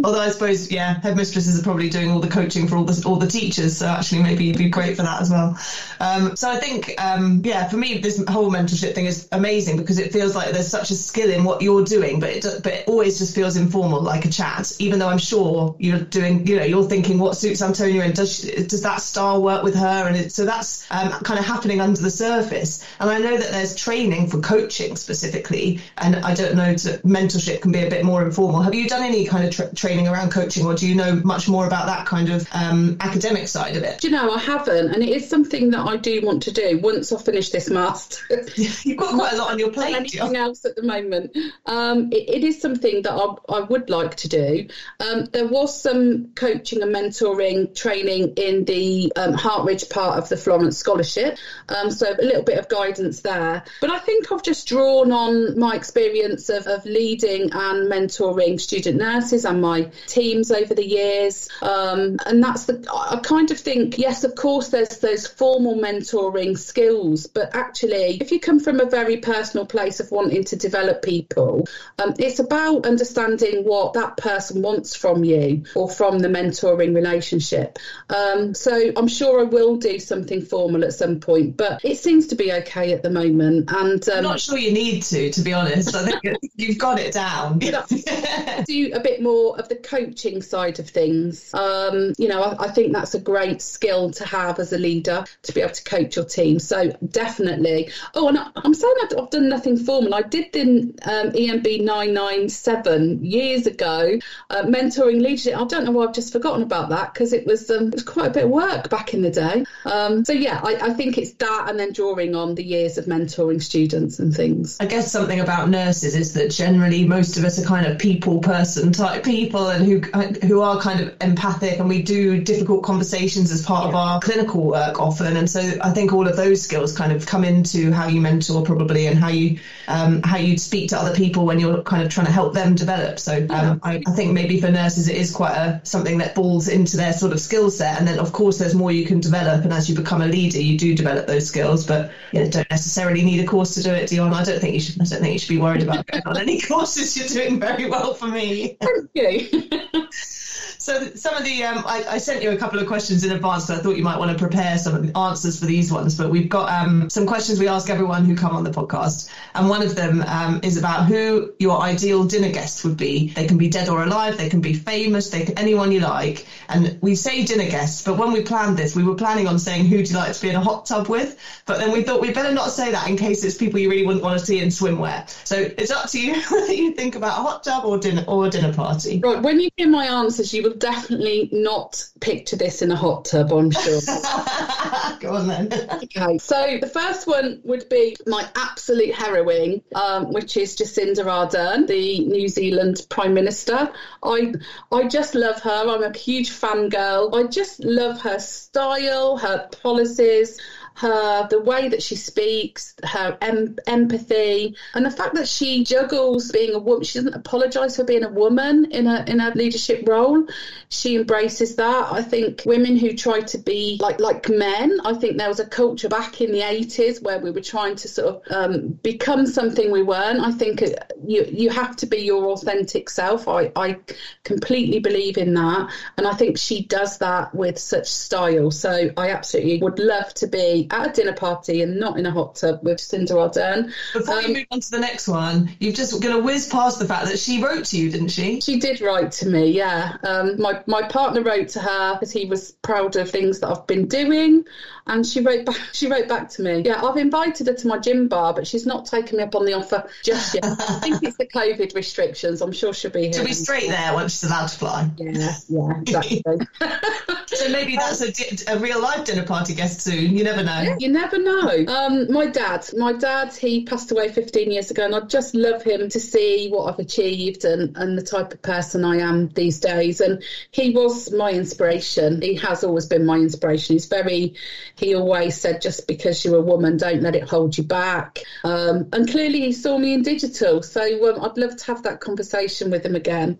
Although 0.03 0.19
I 0.19 0.29
suppose, 0.29 0.71
yeah, 0.71 0.99
headmistresses 1.01 1.59
are 1.59 1.63
probably 1.63 1.89
doing 1.89 2.11
all 2.11 2.19
the 2.19 2.27
coaching 2.27 2.67
for 2.67 2.77
all 2.77 2.83
the 2.83 3.03
all 3.05 3.17
the 3.17 3.27
teachers. 3.27 3.77
So 3.77 3.87
actually, 3.87 4.23
maybe 4.23 4.45
you'd 4.45 4.57
be 4.57 4.69
great 4.69 4.97
for 4.97 5.03
that 5.03 5.21
as 5.21 5.29
well. 5.29 5.57
Um, 5.99 6.35
so 6.35 6.49
I 6.49 6.57
think, 6.57 6.93
um, 7.01 7.41
yeah, 7.43 7.67
for 7.67 7.77
me, 7.77 7.97
this 7.97 8.23
whole 8.27 8.51
mentorship 8.51 8.95
thing 8.95 9.05
is 9.05 9.27
amazing 9.31 9.77
because 9.77 9.99
it 9.99 10.11
feels 10.11 10.35
like 10.35 10.51
there's 10.51 10.67
such 10.67 10.91
a 10.91 10.95
skill 10.95 11.29
in 11.29 11.43
what 11.43 11.61
you're 11.61 11.83
doing, 11.83 12.19
but 12.19 12.29
it 12.29 12.45
but 12.63 12.73
it 12.73 12.87
always 12.87 13.17
just 13.17 13.35
feels 13.35 13.57
informal, 13.57 14.01
like 14.01 14.25
a 14.25 14.29
chat. 14.29 14.71
Even 14.79 14.99
though 14.99 15.09
I'm 15.09 15.17
sure 15.17 15.75
you're 15.79 15.99
doing, 15.99 16.47
you 16.47 16.57
know, 16.57 16.63
you're 16.63 16.87
thinking 16.87 17.19
what 17.19 17.37
suits 17.37 17.61
Antonia 17.61 18.03
and 18.03 18.13
does 18.13 18.39
she, 18.39 18.51
does 18.63 18.83
that 18.83 19.01
style 19.01 19.41
work 19.41 19.63
with 19.63 19.75
her? 19.75 20.07
And 20.07 20.15
it, 20.15 20.31
so 20.31 20.45
that's 20.45 20.89
um, 20.91 21.11
kind 21.11 21.39
of 21.39 21.45
happening 21.45 21.81
under 21.81 22.01
the 22.01 22.09
surface. 22.09 22.85
And 22.99 23.09
I 23.09 23.19
know 23.19 23.37
that 23.37 23.51
there's 23.51 23.75
training 23.75 24.27
for 24.27 24.39
coaching 24.39 24.84
specifically, 24.93 25.81
and 25.97 26.17
I 26.17 26.33
don't 26.33 26.55
know, 26.55 26.75
to, 26.75 26.99
mentorship 26.99 27.61
can 27.61 27.71
be 27.71 27.83
a 27.83 27.89
bit 27.89 28.05
more 28.05 28.23
informal. 28.23 28.61
Have 28.61 28.75
you 28.75 28.87
done 28.87 29.03
any 29.03 29.25
kind 29.25 29.45
of 29.45 29.53
tra- 29.53 29.73
training 29.73 30.07
around 30.07 30.31
coaching, 30.31 30.65
or 30.65 30.75
do 30.75 30.87
you 30.87 30.95
know 30.95 31.15
much 31.23 31.47
more 31.47 31.65
about 31.65 31.87
that 31.87 32.05
kind 32.05 32.29
of 32.29 32.47
um, 32.53 32.97
academic 32.99 33.47
side 33.47 33.75
of 33.75 33.83
it? 33.83 34.01
Do 34.01 34.07
you 34.07 34.13
know, 34.13 34.31
I 34.31 34.39
haven't, 34.39 34.93
and 34.93 35.03
it 35.03 35.09
is 35.09 35.29
something 35.29 35.71
that 35.71 35.85
I 35.85 35.97
do 35.97 36.21
want 36.23 36.43
to 36.43 36.51
do 36.51 36.79
once 36.79 37.11
I 37.11 37.21
finish 37.21 37.49
this 37.49 37.69
master. 37.69 38.23
You've 38.55 38.97
got 38.97 39.13
quite 39.13 39.33
a 39.33 39.37
lot 39.37 39.51
on 39.51 39.59
your 39.59 39.71
plate. 39.71 39.95
Anything 39.95 40.35
else 40.35 40.65
at 40.65 40.75
the 40.75 40.83
moment? 40.83 41.35
Um, 41.65 42.11
it, 42.11 42.29
it 42.29 42.43
is 42.43 42.61
something 42.61 43.01
that 43.03 43.13
I, 43.13 43.35
I, 43.49 43.59
would 43.61 43.89
like 43.89 44.15
to 44.17 44.29
do. 44.29 44.67
Um, 44.99 45.25
there 45.25 45.47
was 45.47 45.81
some 45.81 46.33
coaching 46.35 46.81
and 46.81 46.93
mentoring 46.93 47.75
training 47.75 48.33
in 48.37 48.65
the 48.65 49.11
um, 49.15 49.33
Hartridge 49.33 49.89
part 49.89 50.17
of 50.17 50.29
the 50.29 50.37
Florence 50.37 50.77
Scholarship, 50.77 51.37
um, 51.69 51.91
so 51.91 52.11
a 52.11 52.21
little 52.21 52.43
bit 52.43 52.57
of 52.57 52.69
guidance 52.69 53.21
there. 53.21 53.63
But 53.81 53.91
I 53.91 53.99
think 53.99 54.31
I've 54.31 54.43
just 54.43 54.67
drawn 54.75 55.11
on 55.11 55.57
my 55.57 55.73
experience 55.73 56.49
of, 56.49 56.67
of 56.67 56.85
leading 56.85 57.43
and 57.53 57.89
mentoring 57.89 58.59
student 58.59 58.97
nurses 58.97 59.45
and 59.45 59.61
my 59.61 59.89
teams 60.07 60.51
over 60.51 60.75
the 60.75 60.85
years, 60.85 61.47
um, 61.61 62.17
and 62.25 62.43
that's 62.43 62.65
the. 62.65 62.85
I 62.93 63.19
kind 63.23 63.51
of 63.51 63.59
think 63.59 63.97
yes, 63.97 64.23
of 64.25 64.35
course, 64.35 64.69
there's 64.69 64.97
those 64.97 65.27
formal 65.27 65.75
mentoring 65.75 66.57
skills, 66.57 67.27
but 67.27 67.55
actually, 67.55 68.17
if 68.19 68.31
you 68.31 68.39
come 68.39 68.59
from 68.59 68.81
a 68.81 68.85
very 68.85 69.17
personal 69.17 69.65
place 69.65 70.01
of 70.01 70.11
wanting 70.11 70.43
to 70.45 70.57
develop 70.57 71.01
people, 71.01 71.67
um, 71.99 72.13
it's 72.19 72.39
about 72.39 72.85
understanding 72.85 73.63
what 73.63 73.93
that 73.93 74.17
person 74.17 74.61
wants 74.61 74.93
from 74.95 75.23
you 75.23 75.63
or 75.73 75.89
from 75.89 76.19
the 76.19 76.27
mentoring 76.27 76.93
relationship. 76.93 77.79
Um, 78.09 78.53
so 78.53 78.91
I'm 78.97 79.07
sure 79.07 79.39
I 79.39 79.43
will 79.43 79.77
do 79.77 79.99
something 79.99 80.41
formal 80.41 80.83
at 80.83 80.93
some 80.93 81.21
point, 81.21 81.55
but 81.55 81.79
it 81.85 81.97
seems 81.97 82.27
to 82.27 82.35
be 82.35 82.51
okay 82.51 82.91
at 82.91 83.03
the 83.03 83.09
moment. 83.09 83.71
And 83.71 84.07
um, 84.09 84.23
not 84.23 84.41
sure 84.41 84.54
you 84.57 84.71
need 84.71 85.03
to, 85.03 85.31
to 85.31 85.41
be 85.41 85.53
honest. 85.53 85.95
I 85.95 86.05
think 86.05 86.37
you've 86.55 86.77
got 86.77 86.99
it 86.99 87.13
down. 87.13 87.59
do 88.65 88.91
a 88.93 88.99
bit 88.99 89.21
more 89.21 89.57
of 89.59 89.69
the 89.69 89.75
coaching 89.75 90.41
side 90.41 90.79
of 90.79 90.89
things. 90.89 91.53
Um, 91.53 92.13
you 92.17 92.27
know, 92.27 92.41
I, 92.41 92.65
I 92.65 92.71
think 92.71 92.93
that's 92.93 93.15
a 93.15 93.19
great 93.19 93.61
skill 93.61 94.11
to 94.11 94.25
have 94.25 94.59
as 94.59 94.73
a 94.73 94.77
leader 94.77 95.25
to 95.43 95.53
be 95.53 95.61
able 95.61 95.73
to 95.73 95.83
coach 95.83 96.15
your 96.15 96.25
team. 96.25 96.59
So 96.59 96.91
definitely. 97.11 97.91
Oh, 98.13 98.27
and 98.29 98.39
I'm 98.55 98.73
saying 98.73 98.95
I've, 99.03 99.17
I've 99.17 99.29
done 99.29 99.49
nothing 99.49 99.77
formal. 99.77 100.13
I 100.13 100.21
did 100.21 100.51
the 100.53 100.61
um, 100.61 101.31
ENB 101.31 101.83
997 101.83 103.23
years 103.23 103.67
ago, 103.67 104.17
uh, 104.49 104.63
mentoring 104.63 105.21
leadership. 105.21 105.57
I 105.57 105.65
don't 105.65 105.85
know 105.85 105.91
why 105.91 106.05
I've 106.05 106.13
just 106.13 106.31
forgotten 106.31 106.63
about 106.63 106.89
that 106.89 107.13
because 107.13 107.33
it 107.33 107.45
was 107.45 107.69
um, 107.69 107.87
it 107.87 107.93
was 107.93 108.03
quite 108.03 108.27
a 108.27 108.31
bit 108.31 108.45
of 108.45 108.49
work 108.49 108.89
back 108.89 109.13
in 109.13 109.21
the 109.21 109.31
day. 109.31 109.65
Um, 109.85 110.25
so 110.25 110.33
yeah, 110.33 110.59
I, 110.63 110.75
I, 110.75 110.93
think 110.93 111.17
it's 111.17 111.33
that, 111.33 111.67
and 111.69 111.79
then 111.79 111.93
drawing 111.93 112.35
on 112.35 112.55
the 112.55 112.63
years 112.63 112.97
of 112.97 113.05
mentoring 113.05 113.61
students 113.61 114.19
and 114.19 114.33
things. 114.33 114.44
I 114.79 114.85
guess 114.85 115.11
something 115.11 115.39
about 115.39 115.69
nurses 115.69 116.15
is 116.15 116.33
that 116.33 116.51
generally 116.51 117.05
most 117.05 117.37
of 117.37 117.43
us 117.43 117.61
are 117.61 117.65
kind 117.65 117.85
of 117.85 117.99
people 117.99 118.39
person 118.39 118.91
type 118.91 119.23
people, 119.23 119.69
and 119.69 119.85
who 119.85 119.99
who 120.45 120.61
are 120.61 120.79
kind 120.79 120.99
of 120.99 121.15
empathic, 121.21 121.79
and 121.79 121.89
we 121.89 122.01
do 122.01 122.41
difficult 122.41 122.83
conversations 122.83 123.51
as 123.51 123.65
part 123.65 123.83
yeah. 123.83 123.89
of 123.89 123.95
our 123.95 124.19
clinical 124.19 124.63
work 124.63 124.99
often. 124.99 125.37
And 125.37 125.49
so 125.49 125.59
I 125.81 125.91
think 125.91 126.13
all 126.13 126.27
of 126.27 126.35
those 126.35 126.61
skills 126.61 126.95
kind 126.95 127.11
of 127.11 127.25
come 127.25 127.43
into 127.43 127.91
how 127.91 128.07
you 128.07 128.21
mentor 128.21 128.63
probably, 128.63 129.07
and 129.07 129.17
how 129.17 129.29
you 129.29 129.59
um, 129.87 130.21
how 130.23 130.37
you 130.37 130.57
speak 130.57 130.89
to 130.89 130.97
other 130.97 131.15
people 131.15 131.45
when 131.45 131.59
you're 131.59 131.81
kind 131.83 132.03
of 132.03 132.09
trying 132.09 132.27
to 132.27 132.31
help 132.31 132.53
them 132.53 132.75
develop. 132.75 133.19
So 133.19 133.37
um, 133.37 133.47
yeah. 133.49 133.77
I, 133.83 134.01
I, 134.05 134.11
think 134.11 134.33
maybe 134.33 134.59
for 134.59 134.71
nurses 134.71 135.07
it 135.07 135.15
is 135.15 135.31
quite 135.31 135.55
a 135.55 135.81
something 135.83 136.17
that 136.19 136.35
falls 136.35 136.67
into 136.67 136.97
their 136.97 137.13
sort 137.13 137.33
of 137.33 137.39
skill 137.39 137.69
set, 137.69 137.97
and 137.99 138.07
then 138.07 138.19
of 138.19 138.31
course 138.31 138.57
there's 138.57 138.75
more 138.75 138.91
you 138.91 139.05
can 139.05 139.19
develop, 139.19 139.63
and 139.63 139.73
as 139.73 139.89
you 139.89 139.95
become 139.95 140.21
a 140.21 140.27
leader, 140.27 140.59
you 140.59 140.77
do 140.77 140.95
develop 140.95 141.27
those 141.27 141.47
skills, 141.47 141.85
but 141.85 142.11
you 142.31 142.43
know, 142.43 142.49
don't 142.49 142.69
necessarily 142.69 143.23
need 143.23 143.39
a 143.39 143.45
course 143.45 143.75
to 143.75 143.83
do 143.83 143.91
it, 143.91 144.09
Dione. 144.09 144.34
I 144.35 144.43
don't 144.43 144.59
think 144.59 144.73
you 144.73 144.79
should. 144.79 145.01
I 145.01 145.05
don't 145.05 145.21
think 145.21 145.33
you 145.33 145.39
should 145.39 145.49
be 145.49 145.57
worried 145.57 145.83
about 145.83 146.05
going 146.07 146.23
on 146.25 146.37
any 146.37 146.61
courses. 146.67 147.17
You're 147.17 147.27
doing 147.27 147.59
very 147.59 147.89
well 147.89 148.13
for 148.13 148.27
me. 148.27 148.77
Thank 148.79 149.09
you. 149.13 149.69
So 150.85 151.15
some 151.15 151.33
of 151.33 151.43
the 151.43 151.63
um, 151.63 151.83
I, 151.87 152.03
I, 152.07 152.17
sent 152.19 152.43
you 152.43 152.51
a 152.51 152.57
couple 152.57 152.77
of 152.77 152.85
questions 152.85 153.23
in 153.23 153.31
advance, 153.31 153.65
so 153.65 153.73
I 153.73 153.79
thought 153.79 153.97
you 153.97 154.03
might 154.03 154.19
want 154.19 154.31
to 154.31 154.37
prepare 154.37 154.77
some 154.77 154.93
of 154.93 155.01
the 155.01 155.17
answers 155.17 155.59
for 155.59 155.65
these 155.65 155.91
ones. 155.91 156.15
But 156.15 156.29
we've 156.29 156.47
got 156.47 156.71
um, 156.71 157.09
some 157.09 157.25
questions 157.25 157.59
we 157.59 157.67
ask 157.67 157.89
everyone 157.89 158.23
who 158.23 158.35
come 158.35 158.55
on 158.55 158.63
the 158.63 158.69
podcast, 158.69 159.27
and 159.55 159.67
one 159.67 159.81
of 159.81 159.95
them 159.95 160.21
um, 160.21 160.59
is 160.61 160.77
about 160.77 161.07
who 161.07 161.55
your 161.57 161.81
ideal 161.81 162.25
dinner 162.25 162.51
guest 162.51 162.85
would 162.85 162.97
be. 162.97 163.29
They 163.29 163.47
can 163.47 163.57
be 163.57 163.67
dead 163.67 163.89
or 163.89 164.03
alive, 164.03 164.37
they 164.37 164.47
can 164.47 164.61
be 164.61 164.75
famous, 164.75 165.31
they 165.31 165.45
can, 165.45 165.57
anyone 165.57 165.91
you 165.91 166.01
like. 166.01 166.45
And 166.69 166.99
we 167.01 167.15
say 167.15 167.43
dinner 167.45 167.67
guests, 167.67 168.03
but 168.03 168.19
when 168.19 168.31
we 168.31 168.43
planned 168.43 168.77
this, 168.77 168.95
we 168.95 169.01
were 169.01 169.15
planning 169.15 169.47
on 169.47 169.57
saying 169.57 169.85
who 169.85 170.03
do 170.03 170.11
you 170.11 170.15
like 170.15 170.33
to 170.33 170.41
be 170.43 170.51
in 170.51 170.55
a 170.55 170.61
hot 170.61 170.85
tub 170.85 171.09
with. 171.09 171.35
But 171.65 171.79
then 171.79 171.93
we 171.93 172.03
thought 172.03 172.21
we'd 172.21 172.35
better 172.35 172.53
not 172.53 172.69
say 172.69 172.91
that 172.91 173.09
in 173.09 173.17
case 173.17 173.43
it's 173.43 173.57
people 173.57 173.79
you 173.79 173.89
really 173.89 174.05
wouldn't 174.05 174.23
want 174.23 174.39
to 174.39 174.45
see 174.45 174.59
in 174.59 174.67
swimwear. 174.67 175.27
So 175.47 175.55
it's 175.57 175.89
up 175.89 176.11
to 176.11 176.21
you 176.21 176.39
whether 176.51 176.73
you 176.73 176.93
think 176.93 177.15
about 177.15 177.39
a 177.39 177.41
hot 177.41 177.63
tub 177.63 177.85
or 177.85 177.97
dinner 177.97 178.23
or 178.27 178.45
a 178.45 178.49
dinner 178.51 178.71
party. 178.71 179.19
Right. 179.23 179.41
When 179.41 179.59
you 179.59 179.69
hear 179.77 179.87
my 179.87 180.05
answers, 180.05 180.53
you 180.53 180.61
will 180.61 180.74
definitely 180.77 181.49
not 181.51 182.03
picture 182.19 182.55
this 182.55 182.81
in 182.81 182.91
a 182.91 182.95
hot 182.95 183.25
tub, 183.25 183.51
I'm 183.51 183.71
sure. 183.71 184.01
Go 185.19 185.35
on 185.35 185.47
then. 185.47 185.73
okay, 186.03 186.37
so 186.37 186.77
the 186.79 186.87
first 186.87 187.27
one 187.27 187.61
would 187.63 187.87
be 187.89 188.15
my 188.27 188.47
absolute 188.55 189.13
heroine, 189.13 189.81
um, 189.93 190.31
which 190.31 190.57
is 190.57 190.75
Jacinda 190.75 191.25
Ardern, 191.25 191.87
the 191.87 192.19
New 192.25 192.47
Zealand 192.47 193.05
Prime 193.09 193.33
Minister. 193.33 193.91
I 194.23 194.53
I 194.91 195.07
just 195.07 195.35
love 195.35 195.61
her. 195.61 195.85
I'm 195.87 196.03
a 196.03 196.17
huge 196.17 196.49
fangirl. 196.49 197.33
I 197.33 197.47
just 197.47 197.83
love 197.83 198.21
her 198.21 198.39
style, 198.39 199.37
her 199.37 199.69
policies. 199.81 200.59
Her 200.95 201.47
the 201.49 201.59
way 201.59 201.89
that 201.89 202.01
she 202.01 202.15
speaks, 202.15 202.95
her 203.03 203.37
em- 203.41 203.77
empathy, 203.87 204.75
and 204.93 205.05
the 205.05 205.11
fact 205.11 205.35
that 205.35 205.47
she 205.47 205.83
juggles 205.83 206.51
being 206.51 206.73
a 206.73 206.79
woman. 206.79 207.03
She 207.03 207.19
doesn't 207.19 207.33
apologise 207.33 207.97
for 207.97 208.03
being 208.03 208.23
a 208.23 208.29
woman 208.29 208.85
in 208.91 209.07
a 209.07 209.23
in 209.27 209.39
a 209.41 209.51
leadership 209.55 210.07
role. 210.07 210.47
She 210.89 211.15
embraces 211.15 211.75
that. 211.75 212.11
I 212.11 212.21
think 212.21 212.63
women 212.65 212.95
who 212.95 213.13
try 213.13 213.41
to 213.41 213.57
be 213.57 213.97
like 214.01 214.19
like 214.19 214.47
men. 214.49 214.99
I 215.03 215.13
think 215.13 215.37
there 215.37 215.49
was 215.49 215.59
a 215.59 215.65
culture 215.65 216.07
back 216.07 216.39
in 216.39 216.51
the 216.51 216.61
eighties 216.61 217.21
where 217.21 217.39
we 217.39 217.51
were 217.51 217.61
trying 217.61 217.95
to 217.97 218.07
sort 218.07 218.35
of 218.35 218.51
um, 218.51 218.99
become 219.03 219.45
something 219.45 219.91
we 219.91 220.03
weren't. 220.03 220.39
I 220.39 220.51
think 220.51 220.81
uh, 220.81 220.89
you 221.27 221.45
you 221.51 221.69
have 221.69 221.95
to 221.97 222.05
be 222.05 222.17
your 222.17 222.45
authentic 222.51 223.09
self. 223.09 223.47
I 223.47 223.71
I 223.75 223.97
completely 224.43 224.99
believe 224.99 225.37
in 225.37 225.53
that, 225.55 225.91
and 226.17 226.25
I 226.25 226.33
think 226.33 226.57
she 226.57 226.83
does 226.83 227.17
that 227.17 227.53
with 227.53 227.77
such 227.77 228.07
style. 228.07 228.71
So 228.71 229.11
I 229.17 229.31
absolutely 229.31 229.79
would 229.79 229.99
love 229.99 230.33
to 230.35 230.47
be 230.47 230.84
at 230.91 231.09
a 231.09 231.11
dinner 231.11 231.33
party 231.33 231.81
and 231.81 231.99
not 231.99 232.17
in 232.17 232.25
a 232.25 232.31
hot 232.31 232.55
tub 232.55 232.79
with 232.83 232.97
Jacinda 232.97 233.31
Ardern. 233.31 233.91
Before 234.13 234.35
um, 234.35 234.45
you 234.45 234.53
move 234.53 234.65
on 234.71 234.79
to 234.79 234.91
the 234.91 234.99
next 234.99 235.27
one, 235.27 235.69
you've 235.79 235.95
just 235.95 236.21
going 236.21 236.35
to 236.35 236.41
whiz 236.41 236.67
past 236.67 236.99
the 236.99 237.05
fact 237.05 237.27
that 237.27 237.39
she 237.39 237.63
wrote 237.63 237.85
to 237.85 237.97
you, 237.97 238.11
didn't 238.11 238.29
she? 238.29 238.61
She 238.61 238.79
did 238.79 239.01
write 239.01 239.31
to 239.33 239.49
me. 239.49 239.71
Yeah, 239.71 240.17
um, 240.23 240.59
my 240.59 240.81
my 240.85 241.07
partner 241.07 241.41
wrote 241.41 241.69
to 241.69 241.79
her 241.79 242.13
because 242.15 242.31
he 242.31 242.45
was 242.45 242.71
proud 242.81 243.15
of 243.15 243.29
things 243.29 243.59
that 243.59 243.69
I've 243.69 243.87
been 243.87 244.07
doing, 244.07 244.65
and 245.07 245.25
she 245.25 245.41
wrote 245.41 245.65
back. 245.65 245.75
She 245.95 246.07
wrote 246.07 246.27
back 246.27 246.49
to 246.51 246.61
me. 246.61 246.81
Yeah, 246.81 247.03
I've 247.03 247.15
invited 247.15 247.67
her 247.67 247.73
to 247.73 247.87
my 247.87 247.97
gym 247.97 248.27
bar, 248.27 248.53
but 248.53 248.67
she's 248.67 248.85
not 248.85 249.05
taken 249.05 249.37
me 249.37 249.43
up 249.43 249.55
on 249.55 249.65
the 249.65 249.73
offer 249.73 250.09
just 250.23 250.53
yet. 250.53 250.65
I 250.65 250.99
think 250.99 251.23
it's 251.23 251.37
the 251.37 251.45
COVID 251.45 251.95
restrictions. 251.95 252.61
I'm 252.61 252.73
sure 252.73 252.93
she'll 252.93 253.11
be 253.11 253.23
here. 253.23 253.33
She'll 253.33 253.45
be 253.45 253.53
straight 253.53 253.87
there 253.87 254.13
once 254.13 254.33
she's 254.33 254.49
allowed 254.49 254.67
to 254.67 254.77
fly. 254.77 255.09
Yeah, 255.17 255.55
yeah, 255.69 255.99
exactly. 256.01 256.43
so 257.47 257.69
maybe 257.69 257.95
that's 257.95 258.21
a, 258.21 258.73
a 258.73 258.79
real 258.79 259.01
life 259.01 259.25
dinner 259.25 259.45
party 259.45 259.73
guest 259.73 260.01
soon. 260.01 260.35
You 260.35 260.43
never 260.43 260.63
know. 260.63 260.81
Yeah, 260.81 260.97
you 260.99 261.09
never 261.09 261.37
know. 261.39 261.85
Um, 261.87 262.31
my 262.31 262.47
dad, 262.47 262.85
my 262.97 263.13
dad, 263.13 263.55
he 263.55 263.85
passed 263.85 264.11
away 264.11 264.29
15 264.29 264.71
years 264.71 264.91
ago, 264.91 265.05
and 265.05 265.15
I 265.15 265.21
just 265.21 265.55
love 265.55 265.81
him 265.83 266.09
to 266.09 266.19
see 266.19 266.69
what 266.69 266.91
I've 266.91 266.99
achieved 266.99 267.63
and, 267.63 267.95
and 267.95 268.17
the 268.17 268.23
type 268.23 268.53
of 268.53 268.61
person 268.61 269.05
I 269.05 269.17
am 269.17 269.47
these 269.49 269.79
days. 269.79 270.19
And 270.19 270.43
he 270.71 270.91
was 270.91 271.31
my 271.31 271.51
inspiration. 271.51 272.41
He 272.41 272.55
has 272.55 272.83
always 272.83 273.05
been 273.05 273.25
my 273.25 273.37
inspiration. 273.37 273.95
He's 273.95 274.07
very, 274.07 274.55
he 274.97 275.15
always 275.15 275.59
said, 275.59 275.81
just 275.81 276.07
because 276.07 276.43
you're 276.45 276.57
a 276.57 276.61
woman, 276.61 276.97
don't 276.97 277.21
let 277.21 277.35
it 277.35 277.43
hold 277.43 277.77
you 277.77 277.83
back. 277.83 278.39
Um, 278.63 279.09
and 279.11 279.29
clearly, 279.29 279.61
he 279.61 279.71
saw 279.71 279.97
me 279.97 280.13
in 280.13 280.21
digital. 280.21 280.81
So 280.83 281.01
um, 281.35 281.43
I'd 281.43 281.57
love 281.57 281.75
to 281.75 281.85
have 281.85 282.03
that 282.03 282.19
conversation 282.19 282.91
with 282.91 283.05
him 283.05 283.15
again. 283.15 283.59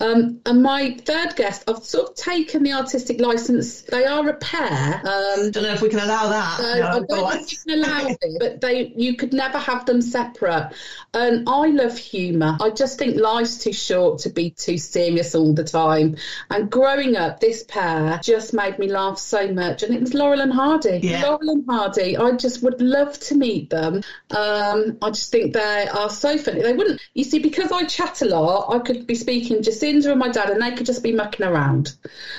Um, 0.00 0.40
and 0.44 0.62
my 0.62 0.96
third 1.04 1.36
guest, 1.36 1.64
I've 1.68 1.84
sort 1.84 2.10
of 2.10 2.16
taken 2.16 2.62
the 2.62 2.72
artistic 2.72 3.20
license. 3.20 3.82
They 3.82 4.04
are 4.04 4.28
a 4.28 4.34
pair. 4.34 4.96
Um, 4.98 5.50
don't 5.50 5.62
know 5.62 5.72
if 5.72 5.80
we 5.80 5.88
can 5.88 6.00
allow 6.00 6.28
that. 6.28 6.58
So 6.58 6.62
no, 6.62 6.86
I 6.86 6.92
don't 6.92 7.08
know 7.10 7.30
if 7.30 7.52
you 7.52 7.58
can 7.66 7.78
allow 7.78 8.06
it, 8.06 8.18
but 8.38 8.60
they 8.60 8.92
you 8.96 9.16
could 9.16 9.32
never 9.32 9.58
have 9.58 9.86
them 9.86 10.02
separate. 10.02 10.72
And 11.14 11.48
I 11.48 11.68
love 11.68 11.96
humour. 11.96 12.58
I 12.60 12.70
just 12.70 12.98
think 12.98 13.16
life's 13.16 13.58
too 13.58 13.72
short 13.72 14.20
to 14.20 14.30
be 14.30 14.50
too 14.50 14.78
serious 14.78 15.34
all 15.34 15.54
the 15.54 15.64
time. 15.64 16.16
And 16.50 16.70
growing 16.70 17.16
up, 17.16 17.40
this 17.40 17.62
pair 17.62 18.18
just 18.22 18.52
made 18.52 18.78
me 18.78 18.88
laugh 18.88 19.18
so 19.18 19.48
much. 19.52 19.82
And 19.82 19.94
it 19.94 20.00
was 20.00 20.12
Laurel 20.12 20.40
and 20.40 20.52
Hardy. 20.52 20.73
Yeah. 21.02 21.22
Laurel 21.22 21.50
and 21.50 21.64
Hardy. 21.68 22.16
I 22.16 22.32
just 22.32 22.62
would 22.62 22.80
love 22.80 23.18
to 23.20 23.34
meet 23.34 23.70
them. 23.70 24.02
Um, 24.30 24.98
I 25.02 25.10
just 25.10 25.30
think 25.30 25.52
they 25.52 25.88
are 25.88 26.10
so 26.10 26.38
funny. 26.38 26.62
They 26.62 26.72
wouldn't, 26.72 27.00
you 27.14 27.24
see, 27.24 27.38
because 27.38 27.72
I 27.72 27.84
chat 27.84 28.22
a 28.22 28.26
lot, 28.26 28.74
I 28.74 28.78
could 28.80 29.06
be 29.06 29.14
speaking 29.14 29.62
Jacinda 29.62 30.10
and 30.10 30.18
my 30.18 30.28
dad, 30.28 30.50
and 30.50 30.60
they 30.60 30.72
could 30.76 30.86
just 30.86 31.02
be 31.02 31.12
mucking 31.12 31.46
around. 31.46 31.96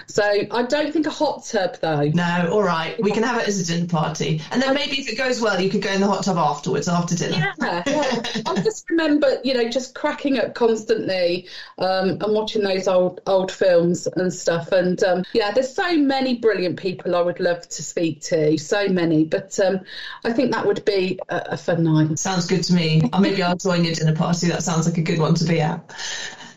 So 0.07 0.23
I 0.23 0.63
don't 0.63 0.91
think 0.91 1.07
a 1.07 1.11
hot 1.11 1.45
tub 1.45 1.77
though. 1.81 2.09
No, 2.13 2.49
all 2.51 2.63
right. 2.63 3.01
We 3.01 3.11
can 3.11 3.23
have 3.23 3.41
it 3.41 3.47
as 3.47 3.59
a 3.59 3.73
dinner 3.73 3.87
party, 3.87 4.41
and 4.51 4.61
then 4.61 4.73
maybe 4.73 4.99
if 4.99 5.09
it 5.09 5.17
goes 5.17 5.41
well, 5.41 5.59
you 5.59 5.69
could 5.69 5.81
go 5.81 5.91
in 5.91 6.01
the 6.01 6.07
hot 6.07 6.23
tub 6.23 6.37
afterwards 6.37 6.87
after 6.87 7.15
dinner. 7.15 7.53
Yeah, 7.59 7.83
yeah. 7.87 8.23
I 8.45 8.55
just 8.61 8.89
remember, 8.89 9.39
you 9.43 9.53
know, 9.53 9.69
just 9.69 9.95
cracking 9.95 10.37
up 10.39 10.53
constantly 10.53 11.47
um, 11.77 12.09
and 12.09 12.33
watching 12.33 12.63
those 12.63 12.87
old 12.87 13.21
old 13.25 13.51
films 13.51 14.07
and 14.07 14.33
stuff. 14.33 14.71
And 14.71 15.01
um, 15.03 15.23
yeah, 15.33 15.51
there's 15.51 15.73
so 15.73 15.97
many 15.97 16.37
brilliant 16.37 16.79
people 16.79 17.15
I 17.15 17.21
would 17.21 17.39
love 17.39 17.67
to 17.67 17.83
speak 17.83 18.21
to, 18.25 18.57
so 18.57 18.87
many. 18.87 19.25
But 19.25 19.59
um, 19.59 19.81
I 20.23 20.33
think 20.33 20.51
that 20.51 20.65
would 20.65 20.85
be 20.85 21.19
a, 21.29 21.43
a 21.51 21.57
fun 21.57 21.83
night. 21.83 22.19
Sounds 22.19 22.47
good 22.47 22.63
to 22.63 22.73
me. 22.73 23.09
Or 23.13 23.19
maybe 23.19 23.41
I'll 23.41 23.55
join 23.55 23.83
your 23.83 23.93
dinner 23.93 24.15
party. 24.15 24.47
That 24.47 24.63
sounds 24.63 24.87
like 24.87 24.97
a 24.97 25.01
good 25.01 25.19
one 25.19 25.35
to 25.35 25.45
be 25.45 25.61
at. 25.61 25.93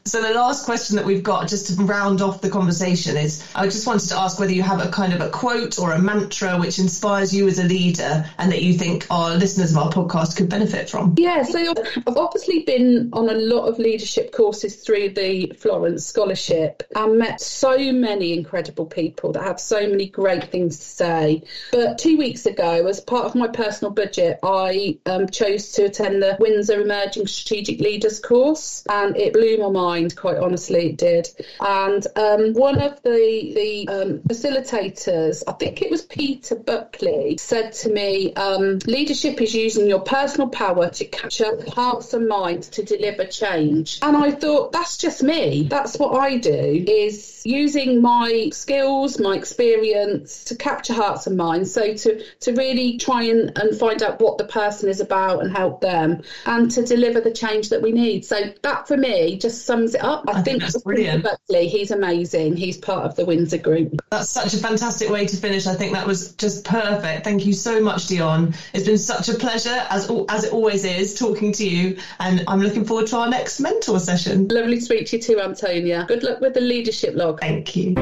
So 0.09 0.23
the 0.23 0.31
last 0.31 0.65
question 0.65 0.97
that 0.97 1.05
we've 1.05 1.23
got, 1.23 1.49
just 1.49 1.67
to 1.67 1.83
round 1.83 2.23
off 2.23 2.41
the 2.41 2.49
conversation, 2.49 3.19
is 3.19 3.47
I 3.55 3.65
just 3.65 3.87
wanted 3.87 4.09
to 4.09 4.19
ask 4.19 4.39
whether 4.39 4.53
you 4.53 4.63
have 4.63 4.81
a 4.81 4.91
kind 4.91 5.13
of 5.13 5.21
a 5.21 5.29
quote 5.29 5.79
or 5.79 5.93
a 5.93 5.99
mantra 5.99 6.57
which 6.59 6.79
inspires 6.79 7.35
you 7.35 7.47
as 7.47 7.59
a 7.59 7.65
leader 7.65 8.25
and 8.39 8.51
that 8.51 8.63
you 8.63 8.73
think 8.73 9.07
our 9.11 9.35
listeners 9.37 9.73
of 9.73 9.79
our 9.79 9.93
podcast 9.93 10.39
could 10.39 10.49
benefit 10.49 10.89
from. 10.89 11.15
Yeah, 11.19 11.43
so 11.43 11.75
I've 12.07 12.17
obviously 12.17 12.63
been 12.63 13.11
on 13.13 13.29
a 13.29 13.35
lot 13.35 13.67
of 13.67 13.79
leadership 13.79 14.33
courses 14.33 14.77
through 14.77 15.11
the 15.11 15.53
Florence 15.59 16.07
Scholarship 16.07 16.85
and 16.97 17.19
met 17.19 17.43
so 17.43 17.93
many 17.93 18.33
incredible 18.33 18.87
people 18.87 19.33
that 19.33 19.43
have 19.43 19.61
so 19.61 19.87
many 19.87 20.09
great 20.09 20.51
things 20.51 20.79
to 20.79 20.85
say. 20.85 21.43
But 21.71 21.99
two 21.99 22.17
weeks 22.17 22.47
ago, 22.47 22.87
as 22.87 23.01
part 23.01 23.27
of 23.27 23.35
my 23.35 23.49
personal 23.49 23.93
budget, 23.93 24.39
I 24.43 24.99
um, 25.05 25.29
chose 25.29 25.73
to 25.73 25.85
attend 25.85 26.23
the 26.23 26.39
Windsor 26.41 26.81
Emerging 26.81 27.27
Strategic 27.27 27.81
Leaders 27.81 28.21
course 28.21 28.85
and 28.89 29.15
it 29.15 29.35
blew 29.35 29.59
my 29.59 29.69
mind 29.69 29.98
mind, 29.99 30.17
quite 30.17 30.39
honestly, 30.39 30.91
it 30.91 30.97
did. 30.97 31.29
And 31.61 32.07
um, 32.17 32.55
one 32.55 32.81
of 32.81 33.03
the 33.03 33.53
the 33.55 33.89
um, 33.89 34.19
facilitators, 34.21 35.43
I 35.47 35.53
think 35.53 35.83
it 35.83 35.91
was 35.91 36.03
Peter 36.03 36.55
Buckley, 36.55 37.37
said 37.39 37.73
to 37.75 37.91
me, 37.91 38.35
um, 38.35 38.79
"Leadership 38.87 39.41
is 39.41 39.55
using 39.55 39.89
your 39.89 40.01
personal 40.01 40.49
power 40.49 40.91
to 40.91 41.05
capture 41.05 41.59
hearts 41.71 42.15
and 42.15 42.29
minds 42.29 42.69
to 42.71 42.83
deliver 42.83 43.25
change." 43.25 43.99
And 44.03 44.17
I 44.17 44.31
thought, 44.31 44.73
that's 44.73 44.97
just 44.97 45.23
me. 45.23 45.67
That's 45.69 45.99
what 45.99 46.15
I 46.19 46.39
do. 46.39 46.85
Is 46.87 47.38
using 47.49 48.03
my 48.03 48.51
skills, 48.53 49.19
my 49.19 49.35
experience 49.35 50.45
to 50.45 50.55
capture 50.55 50.93
hearts 50.93 51.27
and 51.27 51.37
minds. 51.37 51.73
So 51.73 51.95
to 51.95 52.23
to 52.41 52.53
really 52.53 52.99
try 52.99 53.23
and, 53.23 53.57
and 53.59 53.79
find 53.79 54.03
out 54.03 54.21
what 54.21 54.37
the 54.37 54.45
person 54.45 54.89
is 54.91 55.01
about 55.01 55.43
and 55.43 55.51
help 55.51 55.81
them, 55.81 56.23
and 56.45 56.71
to 56.73 56.85
deliver 56.85 57.21
the 57.21 57.33
change 57.33 57.71
that 57.71 57.81
we 57.81 57.91
need. 57.91 58.27
So 58.27 58.53
that 58.63 58.87
for 58.87 58.97
me 58.97 59.39
just 59.39 59.65
sums 59.65 59.95
it 59.95 60.05
up. 60.05 60.25
I, 60.29 60.33
I 60.33 60.35
think, 60.35 60.45
think 60.45 60.63
that's 60.63 60.83
brilliant. 60.83 61.25
Buckley, 61.25 61.69
he's 61.69 61.91
amazing. 61.91 62.57
He's 62.57 62.77
part 62.77 63.07
of 63.07 63.17
the 63.17 63.25
Windsor 63.25 63.59
group. 63.59 63.99
That's 64.11 64.29
such 64.29 64.53
a 64.53 64.59
fantastic 64.59 65.09
way 65.09 65.27
to 65.27 65.37
finish. 65.37 65.67
I 65.67 65.75
think 65.75 65.95
that 65.95 66.07
was 66.07 66.35
just 66.35 66.65
perfect. 66.65 67.25
Thank 67.25 67.47
you 67.47 67.55
so 67.55 67.81
much, 67.81 68.09
Dione. 68.09 68.55
It's 68.75 68.85
been 68.85 68.99
such 68.99 69.31
a 69.31 69.35
pleasure, 69.35 69.87
as 69.89 70.11
as 70.29 70.45
it 70.45 70.53
always 70.53 70.85
is, 70.85 71.19
talking 71.19 71.53
to 71.53 71.67
you. 71.67 71.97
And 72.21 72.45
I'm 72.47 72.61
looking 72.61 72.85
forward 72.85 73.07
to 73.09 73.17
our 73.17 73.31
next 73.31 73.59
mentor 73.61 73.99
session. 74.01 74.49
Lovely 74.49 74.77
to 74.77 74.83
speak 74.83 75.07
to 75.09 75.17
you 75.17 75.23
too, 75.23 75.41
Antonia. 75.41 76.05
Good 76.07 76.23
luck 76.23 76.41
with 76.41 76.53
the 76.53 76.61
leadership 76.61 77.15
log. 77.15 77.38
Thank 77.41 77.77
you. 77.77 77.95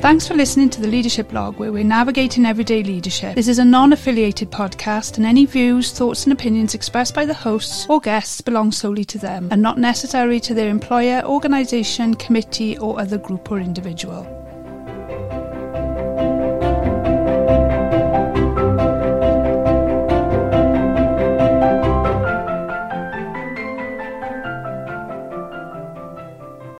Thanks 0.00 0.26
for 0.26 0.34
listening 0.34 0.70
to 0.70 0.80
the 0.80 0.88
Leadership 0.88 1.30
Log, 1.32 1.58
where 1.58 1.70
we're 1.72 1.84
navigating 1.84 2.46
everyday 2.46 2.82
leadership. 2.82 3.34
This 3.34 3.48
is 3.48 3.58
a 3.58 3.64
non 3.64 3.92
affiliated 3.92 4.50
podcast, 4.50 5.18
and 5.18 5.26
any 5.26 5.44
views, 5.44 5.92
thoughts, 5.92 6.24
and 6.24 6.32
opinions 6.32 6.74
expressed 6.74 7.14
by 7.14 7.26
the 7.26 7.34
hosts 7.34 7.86
or 7.88 8.00
guests 8.00 8.40
belong 8.40 8.72
solely 8.72 9.04
to 9.04 9.18
them 9.18 9.48
and 9.50 9.60
not 9.60 9.78
necessarily 9.78 10.40
to 10.40 10.54
their 10.54 10.70
employer, 10.70 11.22
organisation, 11.26 12.14
committee, 12.14 12.78
or 12.78 12.98
other 12.98 13.18
group 13.18 13.52
or 13.52 13.60
individual. 13.60 14.39